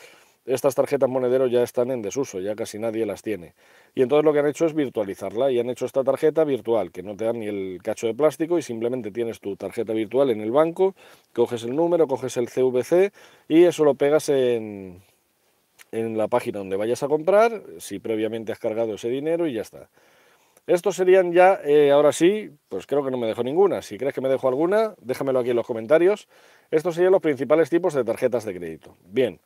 estas 0.45 0.75
tarjetas 0.75 1.09
monedero 1.09 1.47
ya 1.47 1.63
están 1.63 1.91
en 1.91 2.01
desuso, 2.01 2.39
ya 2.39 2.55
casi 2.55 2.79
nadie 2.79 3.05
las 3.05 3.21
tiene. 3.21 3.53
Y 3.93 4.01
entonces 4.01 4.25
lo 4.25 4.33
que 4.33 4.39
han 4.39 4.47
hecho 4.47 4.65
es 4.65 4.73
virtualizarla 4.73 5.51
y 5.51 5.59
han 5.59 5.69
hecho 5.69 5.85
esta 5.85 6.03
tarjeta 6.03 6.43
virtual, 6.43 6.91
que 6.91 7.03
no 7.03 7.15
te 7.15 7.25
dan 7.25 7.39
ni 7.39 7.47
el 7.47 7.79
cacho 7.83 8.07
de 8.07 8.13
plástico 8.13 8.57
y 8.57 8.61
simplemente 8.61 9.11
tienes 9.11 9.39
tu 9.39 9.55
tarjeta 9.55 9.93
virtual 9.93 10.29
en 10.29 10.41
el 10.41 10.51
banco, 10.51 10.95
coges 11.33 11.63
el 11.63 11.75
número, 11.75 12.07
coges 12.07 12.37
el 12.37 12.49
CVC 12.49 13.11
y 13.47 13.63
eso 13.63 13.83
lo 13.83 13.95
pegas 13.95 14.29
en, 14.29 15.01
en 15.91 16.17
la 16.17 16.27
página 16.27 16.59
donde 16.59 16.75
vayas 16.75 17.03
a 17.03 17.07
comprar, 17.07 17.63
si 17.79 17.99
previamente 17.99 18.51
has 18.51 18.59
cargado 18.59 18.95
ese 18.95 19.09
dinero 19.09 19.47
y 19.47 19.53
ya 19.53 19.61
está. 19.61 19.89
Estos 20.67 20.95
serían 20.95 21.33
ya, 21.33 21.59
eh, 21.65 21.91
ahora 21.91 22.11
sí, 22.11 22.51
pues 22.69 22.85
creo 22.85 23.03
que 23.03 23.09
no 23.09 23.17
me 23.17 23.27
dejo 23.27 23.43
ninguna. 23.43 23.81
Si 23.81 23.97
crees 23.97 24.13
que 24.13 24.21
me 24.21 24.29
dejo 24.29 24.47
alguna, 24.47 24.93
déjamelo 25.01 25.39
aquí 25.39 25.49
en 25.49 25.55
los 25.55 25.65
comentarios. 25.65 26.27
Estos 26.69 26.95
serían 26.95 27.11
los 27.11 27.21
principales 27.21 27.69
tipos 27.69 27.95
de 27.95 28.03
tarjetas 28.03 28.45
de 28.45 28.53
crédito. 28.53 28.95
Bien, 29.03 29.39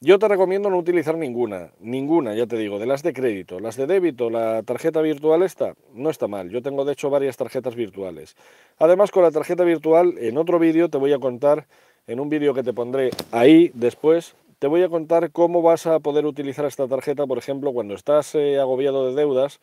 yo 0.00 0.18
te 0.18 0.28
recomiendo 0.28 0.68
no 0.68 0.76
utilizar 0.76 1.16
ninguna, 1.16 1.70
ninguna, 1.80 2.34
ya 2.34 2.46
te 2.46 2.56
digo, 2.56 2.78
de 2.78 2.86
las 2.86 3.02
de 3.02 3.12
crédito. 3.12 3.60
Las 3.60 3.76
de 3.76 3.86
débito, 3.86 4.28
la 4.28 4.62
tarjeta 4.62 5.00
virtual 5.00 5.42
esta, 5.42 5.74
no 5.94 6.10
está 6.10 6.28
mal. 6.28 6.50
Yo 6.50 6.62
tengo 6.62 6.84
de 6.84 6.92
hecho 6.92 7.08
varias 7.08 7.36
tarjetas 7.36 7.74
virtuales. 7.74 8.36
Además, 8.78 9.10
con 9.10 9.22
la 9.22 9.30
tarjeta 9.30 9.64
virtual, 9.64 10.14
en 10.18 10.36
otro 10.36 10.58
vídeo 10.58 10.90
te 10.90 10.98
voy 10.98 11.12
a 11.12 11.18
contar, 11.18 11.66
en 12.06 12.20
un 12.20 12.28
vídeo 12.28 12.52
que 12.52 12.62
te 12.62 12.72
pondré 12.74 13.10
ahí 13.32 13.70
después, 13.74 14.36
te 14.58 14.66
voy 14.66 14.82
a 14.82 14.88
contar 14.88 15.32
cómo 15.32 15.62
vas 15.62 15.86
a 15.86 15.98
poder 15.98 16.26
utilizar 16.26 16.66
esta 16.66 16.86
tarjeta, 16.86 17.26
por 17.26 17.38
ejemplo, 17.38 17.72
cuando 17.72 17.94
estás 17.94 18.34
eh, 18.34 18.58
agobiado 18.58 19.08
de 19.08 19.14
deudas 19.14 19.60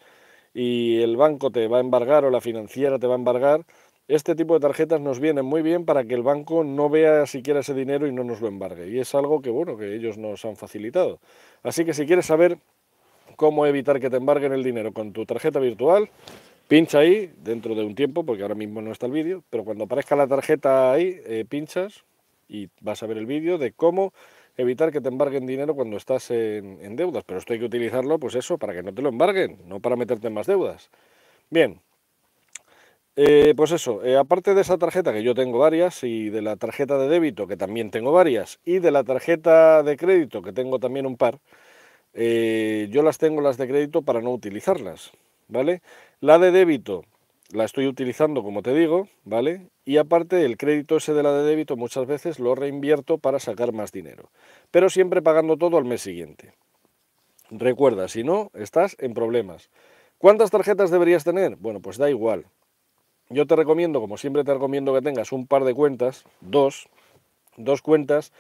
y 0.54 1.02
el 1.02 1.16
banco 1.16 1.52
te 1.52 1.68
va 1.68 1.78
a 1.78 1.82
embargar 1.82 2.26
o 2.26 2.30
la 2.30 2.42
financiera 2.42 3.00
te 3.00 3.08
va 3.08 3.14
a 3.14 3.18
embargar, 3.18 3.66
este 4.08 4.36
tipo 4.36 4.54
de 4.54 4.60
tarjetas 4.60 5.00
nos 5.00 5.20
vienen 5.20 5.46
muy 5.46 5.62
bien 5.62 5.86
para 5.86 6.04
que 6.04 6.14
el 6.14 6.24
banco 6.24 6.64
no 6.64 6.90
vea 6.90 7.26
siquiera 7.26 7.62
ese 7.62 7.74
dinero 7.74 8.08
y 8.08 8.12
no 8.12 8.24
nos 8.24 8.42
lo 8.42 8.48
embargue. 8.48 8.90
Y 8.90 9.00
es 9.00 9.16
algo 9.16 9.42
que, 9.42 9.50
bueno, 9.50 9.78
que 9.78 9.96
ellos 9.96 10.18
nos 10.18 10.44
han 10.46 10.56
facilitado. 10.56 11.20
Así 11.64 11.86
que 11.86 11.94
si 11.94 12.06
quieres 12.06 12.26
saber 12.26 12.58
cómo 13.38 13.66
evitar 13.66 14.00
que 14.00 14.10
te 14.10 14.18
embarguen 14.18 14.52
el 14.52 14.64
dinero 14.64 14.92
con 14.92 15.14
tu 15.14 15.26
tarjeta 15.26 15.60
virtual, 15.60 16.10
pincha 16.68 17.00
ahí 17.00 17.32
dentro 17.44 17.76
de 17.76 17.84
un 17.84 17.96
tiempo, 17.96 18.26
porque 18.26 18.42
ahora 18.42 18.56
mismo 18.56 18.82
no 18.82 18.92
está 18.92 19.06
el 19.06 19.14
vídeo, 19.14 19.44
pero 19.50 19.64
cuando 19.64 19.86
aparezca 19.86 20.16
la 20.16 20.28
tarjeta 20.28 20.92
ahí, 20.92 21.20
eh, 21.26 21.46
pinchas 21.48 22.04
y 22.50 22.70
vas 22.82 23.02
a 23.04 23.08
ver 23.08 23.18
el 23.18 23.26
vídeo 23.26 23.58
de 23.58 23.72
cómo 23.72 24.14
evitar 24.58 24.92
que 24.92 25.02
te 25.02 25.08
embarguen 25.08 25.48
dinero 25.48 25.76
cuando 25.76 25.98
estás 25.98 26.30
en, 26.30 26.78
en 26.82 26.96
deudas. 26.98 27.24
Pero 27.26 27.40
esto 27.40 27.54
hay 27.54 27.60
que 27.60 27.66
utilizarlo, 27.66 28.20
pues 28.20 28.36
eso, 28.36 28.58
para 28.58 28.74
que 28.74 28.84
no 28.84 28.94
te 28.94 29.02
lo 29.02 29.10
embarguen, 29.10 29.60
no 29.66 29.80
para 29.80 29.96
meterte 29.96 30.28
en 30.28 30.34
más 30.34 30.46
deudas. 30.46 30.90
Bien, 31.50 31.80
eh, 33.16 33.54
pues 33.56 33.72
eso, 33.72 34.04
eh, 34.04 34.18
aparte 34.18 34.56
de 34.56 34.62
esa 34.62 34.78
tarjeta 34.78 35.14
que 35.14 35.24
yo 35.24 35.36
tengo 35.36 35.60
varias 35.60 36.04
y 36.04 36.30
de 36.30 36.42
la 36.42 36.56
tarjeta 36.56 36.98
de 36.98 37.08
débito 37.08 37.48
que 37.48 37.58
también 37.58 37.92
tengo 37.92 38.12
varias 38.12 38.60
y 38.66 38.80
de 38.80 38.92
la 38.92 39.04
tarjeta 39.04 39.84
de 39.84 39.98
crédito 39.98 40.42
que 40.42 40.52
tengo 40.54 40.80
también 40.80 41.06
un 41.06 41.18
par, 41.18 41.40
eh, 42.14 42.88
yo 42.92 43.04
las 43.04 43.18
tengo 43.20 43.42
las 43.42 43.58
de 43.58 43.68
crédito 43.68 44.02
para 44.02 44.22
no 44.22 44.32
utilizarlas, 44.32 45.12
¿vale? 45.48 45.82
La 46.22 46.40
de 46.40 46.52
débito 46.52 47.04
la 47.52 47.66
estoy 47.66 47.88
utilizando 47.88 48.44
como 48.44 48.64
te 48.64 48.74
digo, 48.74 49.08
¿vale? 49.26 49.70
Y 49.86 49.98
aparte 49.98 50.44
el 50.46 50.58
crédito 50.58 50.98
ese 50.98 51.14
de 51.14 51.24
la 51.24 51.34
de 51.34 51.44
débito 51.44 51.78
muchas 51.78 52.08
veces 52.08 52.40
lo 52.40 52.56
reinvierto 52.56 53.20
para 53.20 53.40
sacar 53.40 53.74
más 53.74 53.92
dinero, 53.92 54.32
pero 54.72 54.90
siempre 54.90 55.22
pagando 55.22 55.58
todo 55.58 55.78
al 55.78 55.86
mes 55.86 56.02
siguiente. 56.02 56.54
Recuerda, 57.52 58.08
si 58.08 58.24
no, 58.24 58.50
estás 58.56 58.96
en 59.00 59.14
problemas. 59.14 59.70
¿Cuántas 60.18 60.50
tarjetas 60.50 60.90
deberías 60.90 61.24
tener? 61.24 61.58
Bueno, 61.58 61.80
pues 61.82 61.98
da 61.98 62.10
igual. 62.10 62.46
Yo 63.34 63.48
te 63.48 63.56
recomiendo, 63.56 64.00
como 64.00 64.18
siempre 64.18 64.44
te 64.44 64.54
recomiendo 64.54 64.94
que 64.94 65.02
tengas 65.02 65.32
un 65.32 65.48
par 65.48 65.64
de 65.64 65.74
cuentas, 65.74 66.24
dos, 66.42 66.88
dos 67.58 67.82
cuentas 67.82 68.32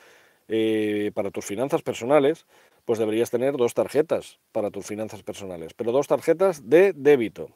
eh, 0.47 1.09
para 1.15 1.31
tus 1.31 1.45
finanzas 1.45 1.81
personales, 1.81 2.45
pues 2.85 2.99
deberías 2.99 3.31
tener 3.31 3.57
dos 3.57 3.73
tarjetas 3.73 4.37
para 4.51 4.69
tus 4.69 4.85
finanzas 4.85 5.23
personales, 5.23 5.73
pero 5.73 5.91
dos 5.91 6.07
tarjetas 6.07 6.69
de 6.69 6.93
débito. 6.93 7.49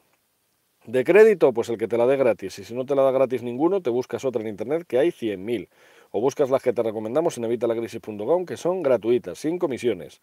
De 0.84 1.04
crédito, 1.04 1.52
pues 1.52 1.68
el 1.68 1.78
que 1.78 1.86
te 1.86 1.96
la 1.96 2.06
dé 2.06 2.16
gratis, 2.16 2.58
y 2.58 2.64
si 2.64 2.74
no 2.74 2.84
te 2.84 2.96
la 2.96 3.02
da 3.02 3.12
gratis 3.12 3.44
ninguno, 3.44 3.82
te 3.82 3.90
buscas 3.90 4.24
otra 4.24 4.42
en 4.42 4.48
internet, 4.48 4.84
que 4.88 4.98
hay 4.98 5.10
100.000, 5.10 5.68
o 6.10 6.20
buscas 6.20 6.50
las 6.50 6.62
que 6.62 6.72
te 6.72 6.82
recomendamos 6.82 7.38
en 7.38 7.44
evitalacrisis.com, 7.44 8.46
que 8.46 8.56
son 8.56 8.82
gratuitas, 8.82 9.38
sin 9.38 9.58
comisiones. 9.58 10.20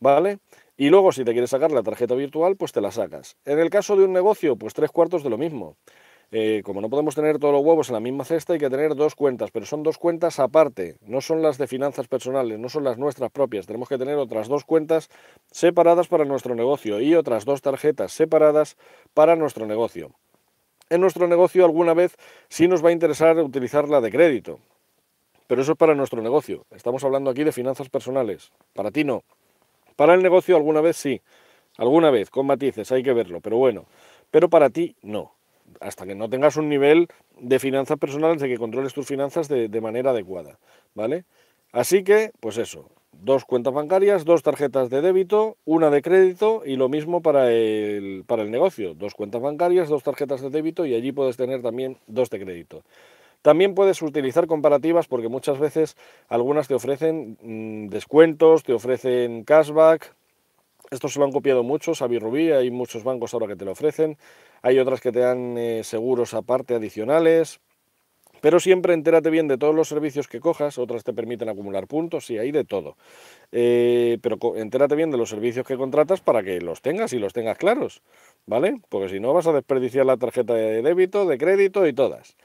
¿Vale? 0.00 0.38
Y 0.78 0.88
luego, 0.88 1.12
si 1.12 1.24
te 1.24 1.32
quieres 1.32 1.50
sacar 1.50 1.72
la 1.72 1.82
tarjeta 1.82 2.14
virtual, 2.14 2.56
pues 2.56 2.72
te 2.72 2.80
la 2.80 2.90
sacas. 2.90 3.36
En 3.44 3.58
el 3.58 3.68
caso 3.68 3.96
de 3.96 4.04
un 4.04 4.12
negocio, 4.14 4.56
pues 4.56 4.72
tres 4.72 4.90
cuartos 4.90 5.24
de 5.24 5.30
lo 5.30 5.36
mismo. 5.36 5.76
Eh, 6.30 6.60
como 6.62 6.82
no 6.82 6.90
podemos 6.90 7.14
tener 7.14 7.38
todos 7.38 7.54
los 7.54 7.64
huevos 7.64 7.88
en 7.88 7.94
la 7.94 8.00
misma 8.00 8.22
cesta, 8.22 8.52
hay 8.52 8.58
que 8.58 8.68
tener 8.68 8.94
dos 8.94 9.14
cuentas, 9.14 9.50
pero 9.50 9.64
son 9.64 9.82
dos 9.82 9.96
cuentas 9.96 10.38
aparte, 10.38 10.98
no 11.00 11.22
son 11.22 11.40
las 11.40 11.56
de 11.56 11.66
finanzas 11.66 12.06
personales, 12.06 12.58
no 12.58 12.68
son 12.68 12.84
las 12.84 12.98
nuestras 12.98 13.30
propias. 13.30 13.66
Tenemos 13.66 13.88
que 13.88 13.96
tener 13.96 14.16
otras 14.16 14.46
dos 14.46 14.64
cuentas 14.64 15.08
separadas 15.50 16.06
para 16.08 16.26
nuestro 16.26 16.54
negocio 16.54 17.00
y 17.00 17.14
otras 17.14 17.46
dos 17.46 17.62
tarjetas 17.62 18.12
separadas 18.12 18.76
para 19.14 19.36
nuestro 19.36 19.64
negocio. 19.64 20.10
En 20.90 21.00
nuestro 21.00 21.28
negocio 21.28 21.64
alguna 21.64 21.94
vez 21.94 22.14
sí 22.50 22.68
nos 22.68 22.84
va 22.84 22.90
a 22.90 22.92
interesar 22.92 23.38
utilizar 23.38 23.88
la 23.88 24.02
de 24.02 24.10
crédito, 24.10 24.58
pero 25.46 25.62
eso 25.62 25.72
es 25.72 25.78
para 25.78 25.94
nuestro 25.94 26.20
negocio. 26.20 26.66
Estamos 26.72 27.04
hablando 27.04 27.30
aquí 27.30 27.42
de 27.42 27.52
finanzas 27.52 27.88
personales. 27.88 28.52
Para 28.74 28.90
ti 28.90 29.02
no. 29.02 29.22
Para 29.96 30.12
el 30.12 30.22
negocio 30.22 30.56
alguna 30.56 30.82
vez 30.82 30.98
sí. 30.98 31.22
Alguna 31.78 32.10
vez, 32.10 32.28
con 32.28 32.44
matices, 32.44 32.90
hay 32.92 33.02
que 33.02 33.12
verlo, 33.12 33.40
pero 33.40 33.56
bueno. 33.56 33.86
Pero 34.30 34.50
para 34.50 34.68
ti 34.68 34.96
no 35.00 35.37
hasta 35.80 36.06
que 36.06 36.14
no 36.14 36.28
tengas 36.28 36.56
un 36.56 36.68
nivel 36.68 37.08
de 37.38 37.58
finanzas 37.58 37.98
personales 37.98 38.40
de 38.40 38.48
que 38.48 38.58
controles 38.58 38.94
tus 38.94 39.06
finanzas 39.06 39.48
de, 39.48 39.80
manera 39.80 40.10
adecuada, 40.10 40.58
¿vale? 40.94 41.24
Así 41.72 42.02
que, 42.02 42.32
pues 42.40 42.58
eso, 42.58 42.90
dos 43.12 43.44
cuentas 43.44 43.74
bancarias, 43.74 44.24
dos 44.24 44.42
tarjetas 44.42 44.90
de 44.90 45.00
débito, 45.00 45.56
una 45.64 45.90
de 45.90 46.02
crédito 46.02 46.62
y 46.64 46.76
lo 46.76 46.88
mismo 46.88 47.20
para 47.20 47.52
el, 47.52 48.24
para 48.26 48.42
el 48.42 48.50
negocio, 48.50 48.94
dos 48.94 49.14
cuentas 49.14 49.42
bancarias, 49.42 49.88
dos 49.88 50.02
tarjetas 50.02 50.40
de 50.40 50.50
débito 50.50 50.86
y 50.86 50.94
allí 50.94 51.12
puedes 51.12 51.36
tener 51.36 51.62
también 51.62 51.98
dos 52.06 52.30
de 52.30 52.40
crédito. 52.40 52.82
También 53.42 53.74
puedes 53.74 54.02
utilizar 54.02 54.46
comparativas 54.46 55.06
porque 55.06 55.28
muchas 55.28 55.58
veces 55.58 55.96
algunas 56.28 56.66
te 56.66 56.74
ofrecen 56.74 57.38
mm, 57.40 57.88
descuentos, 57.88 58.64
te 58.64 58.72
ofrecen 58.72 59.44
cashback, 59.44 60.14
estos 60.90 61.12
se 61.12 61.18
lo 61.18 61.24
han 61.24 61.32
copiado 61.32 61.62
muchos, 61.62 62.02
a 62.02 62.06
Rubí, 62.06 62.50
hay 62.50 62.70
muchos 62.70 63.04
bancos 63.04 63.34
ahora 63.34 63.46
que 63.46 63.56
te 63.56 63.64
lo 63.64 63.72
ofrecen, 63.72 64.16
hay 64.62 64.78
otras 64.78 65.00
que 65.00 65.12
te 65.12 65.20
dan 65.20 65.56
eh, 65.58 65.84
seguros 65.84 66.34
aparte 66.34 66.74
adicionales, 66.74 67.60
pero 68.40 68.60
siempre 68.60 68.94
entérate 68.94 69.30
bien 69.30 69.48
de 69.48 69.58
todos 69.58 69.74
los 69.74 69.88
servicios 69.88 70.28
que 70.28 70.40
cojas, 70.40 70.78
otras 70.78 71.04
te 71.04 71.12
permiten 71.12 71.48
acumular 71.48 71.86
puntos, 71.86 72.30
y 72.30 72.38
hay 72.38 72.52
de 72.52 72.64
todo. 72.64 72.96
Eh, 73.52 74.18
pero 74.22 74.38
entérate 74.56 74.94
bien 74.94 75.10
de 75.10 75.18
los 75.18 75.28
servicios 75.28 75.66
que 75.66 75.76
contratas 75.76 76.20
para 76.20 76.42
que 76.42 76.60
los 76.60 76.80
tengas 76.80 77.12
y 77.12 77.18
los 77.18 77.32
tengas 77.32 77.58
claros, 77.58 78.02
¿vale? 78.46 78.80
Porque 78.88 79.08
si 79.08 79.20
no 79.20 79.32
vas 79.34 79.46
a 79.46 79.52
desperdiciar 79.52 80.06
la 80.06 80.16
tarjeta 80.16 80.54
de 80.54 80.82
débito, 80.82 81.26
de 81.26 81.38
crédito 81.38 81.86
y 81.86 81.92
todas. 81.92 82.36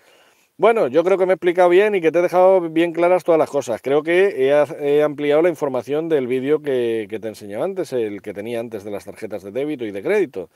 Bueno, 0.57 0.87
yo 0.87 1.03
creo 1.03 1.17
que 1.17 1.25
me 1.25 1.33
he 1.33 1.35
explicado 1.35 1.67
bien 1.69 1.95
y 1.95 2.01
que 2.01 2.11
te 2.11 2.19
he 2.19 2.21
dejado 2.21 2.61
bien 2.61 2.93
claras 2.93 3.23
todas 3.23 3.39
las 3.39 3.49
cosas. 3.49 3.81
Creo 3.81 4.03
que 4.03 4.51
he, 4.79 5.03
ampliado 5.03 5.41
la 5.41 5.49
información 5.49 6.09
del 6.09 6.27
vídeo 6.27 6.61
que, 6.61 7.07
que 7.09 7.19
te 7.19 7.27
enseñaba 7.27 7.65
antes, 7.65 7.91
el 7.91 8.21
que 8.21 8.33
tenía 8.33 8.59
antes 8.59 8.83
de 8.83 8.91
las 8.91 9.03
tarjetas 9.05 9.41
de 9.41 9.51
débito 9.51 9.83
y 9.85 9.91
de 9.91 10.03
crédito. 10.03 10.49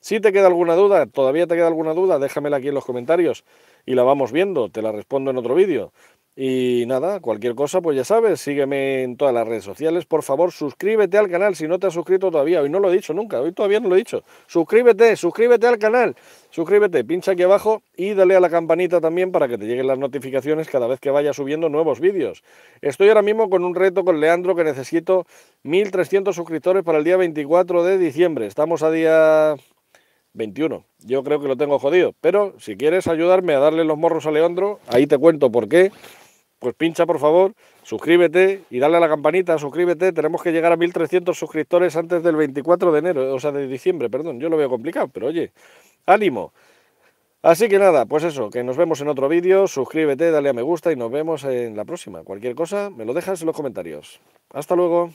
Si 0.00 0.20
te 0.20 0.32
queda 0.32 0.46
alguna 0.46 0.76
duda, 0.76 1.06
todavía 1.06 1.46
te 1.48 1.56
queda 1.56 1.66
alguna 1.66 1.94
duda, 1.94 2.18
déjamela 2.20 2.58
aquí 2.58 2.68
en 2.68 2.74
los 2.74 2.84
comentarios 2.84 3.44
y 3.86 3.94
la 3.96 4.04
vamos 4.04 4.32
viendo, 4.32 4.70
te 4.70 4.82
la 4.82 4.92
respondo 4.92 5.30
en 5.32 5.38
otro 5.38 5.54
vídeo. 5.56 5.92
Y 6.42 6.86
nada, 6.86 7.20
cualquier 7.20 7.54
cosa, 7.54 7.82
pues 7.82 7.98
ya 7.98 8.04
sabes, 8.04 8.40
sígueme 8.40 9.02
en 9.02 9.18
todas 9.18 9.34
las 9.34 9.46
redes 9.46 9.62
sociales. 9.62 10.06
Por 10.06 10.22
favor, 10.22 10.52
suscríbete 10.52 11.18
al 11.18 11.28
canal 11.28 11.54
si 11.54 11.68
no 11.68 11.78
te 11.78 11.88
has 11.88 11.92
suscrito 11.92 12.30
todavía. 12.30 12.62
Hoy 12.62 12.70
no 12.70 12.80
lo 12.80 12.90
he 12.90 12.94
dicho 12.94 13.12
nunca, 13.12 13.42
hoy 13.42 13.52
todavía 13.52 13.78
no 13.78 13.90
lo 13.90 13.94
he 13.94 13.98
dicho. 13.98 14.24
Suscríbete, 14.46 15.16
suscríbete 15.16 15.66
al 15.66 15.78
canal. 15.78 16.16
Suscríbete, 16.48 17.04
pincha 17.04 17.32
aquí 17.32 17.42
abajo 17.42 17.82
y 17.94 18.14
dale 18.14 18.36
a 18.36 18.40
la 18.40 18.48
campanita 18.48 19.02
también 19.02 19.32
para 19.32 19.48
que 19.48 19.58
te 19.58 19.66
lleguen 19.66 19.86
las 19.86 19.98
notificaciones 19.98 20.66
cada 20.70 20.86
vez 20.86 20.98
que 20.98 21.10
vaya 21.10 21.34
subiendo 21.34 21.68
nuevos 21.68 22.00
vídeos. 22.00 22.42
Estoy 22.80 23.08
ahora 23.08 23.20
mismo 23.20 23.50
con 23.50 23.62
un 23.62 23.74
reto 23.74 24.02
con 24.02 24.18
Leandro 24.18 24.54
que 24.54 24.64
necesito 24.64 25.26
1300 25.64 26.34
suscriptores 26.34 26.82
para 26.84 26.96
el 26.96 27.04
día 27.04 27.18
24 27.18 27.84
de 27.84 27.98
diciembre. 27.98 28.46
Estamos 28.46 28.82
a 28.82 28.90
día 28.90 29.56
21. 30.32 30.84
Yo 31.00 31.22
creo 31.22 31.40
que 31.40 31.48
lo 31.48 31.56
tengo 31.58 31.78
jodido. 31.78 32.14
Pero 32.22 32.54
si 32.58 32.76
quieres 32.76 33.08
ayudarme 33.08 33.52
a 33.52 33.58
darle 33.58 33.84
los 33.84 33.98
morros 33.98 34.24
a 34.24 34.30
Leandro, 34.30 34.80
ahí 34.88 35.06
te 35.06 35.18
cuento 35.18 35.50
por 35.50 35.68
qué 35.68 35.92
pues 36.60 36.74
pincha 36.74 37.06
por 37.06 37.18
favor, 37.18 37.54
suscríbete 37.82 38.62
y 38.70 38.78
dale 38.78 38.98
a 38.98 39.00
la 39.00 39.08
campanita, 39.08 39.58
suscríbete. 39.58 40.12
Tenemos 40.12 40.42
que 40.42 40.52
llegar 40.52 40.70
a 40.72 40.76
1300 40.76 41.36
suscriptores 41.36 41.96
antes 41.96 42.22
del 42.22 42.36
24 42.36 42.92
de 42.92 42.98
enero, 42.98 43.34
o 43.34 43.40
sea, 43.40 43.50
de 43.50 43.66
diciembre, 43.66 44.08
perdón. 44.08 44.38
Yo 44.38 44.48
lo 44.48 44.56
veo 44.56 44.68
complicado, 44.68 45.08
pero 45.08 45.28
oye, 45.28 45.52
ánimo. 46.06 46.52
Así 47.42 47.68
que 47.68 47.78
nada, 47.78 48.04
pues 48.04 48.22
eso, 48.24 48.50
que 48.50 48.62
nos 48.62 48.76
vemos 48.76 49.00
en 49.00 49.08
otro 49.08 49.26
vídeo, 49.26 49.66
suscríbete, 49.66 50.30
dale 50.30 50.50
a 50.50 50.52
me 50.52 50.62
gusta 50.62 50.92
y 50.92 50.96
nos 50.96 51.10
vemos 51.10 51.44
en 51.44 51.74
la 51.74 51.86
próxima. 51.86 52.22
Cualquier 52.22 52.54
cosa, 52.54 52.90
me 52.90 53.06
lo 53.06 53.14
dejas 53.14 53.40
en 53.40 53.46
los 53.46 53.56
comentarios. 53.56 54.20
Hasta 54.52 54.76
luego. 54.76 55.10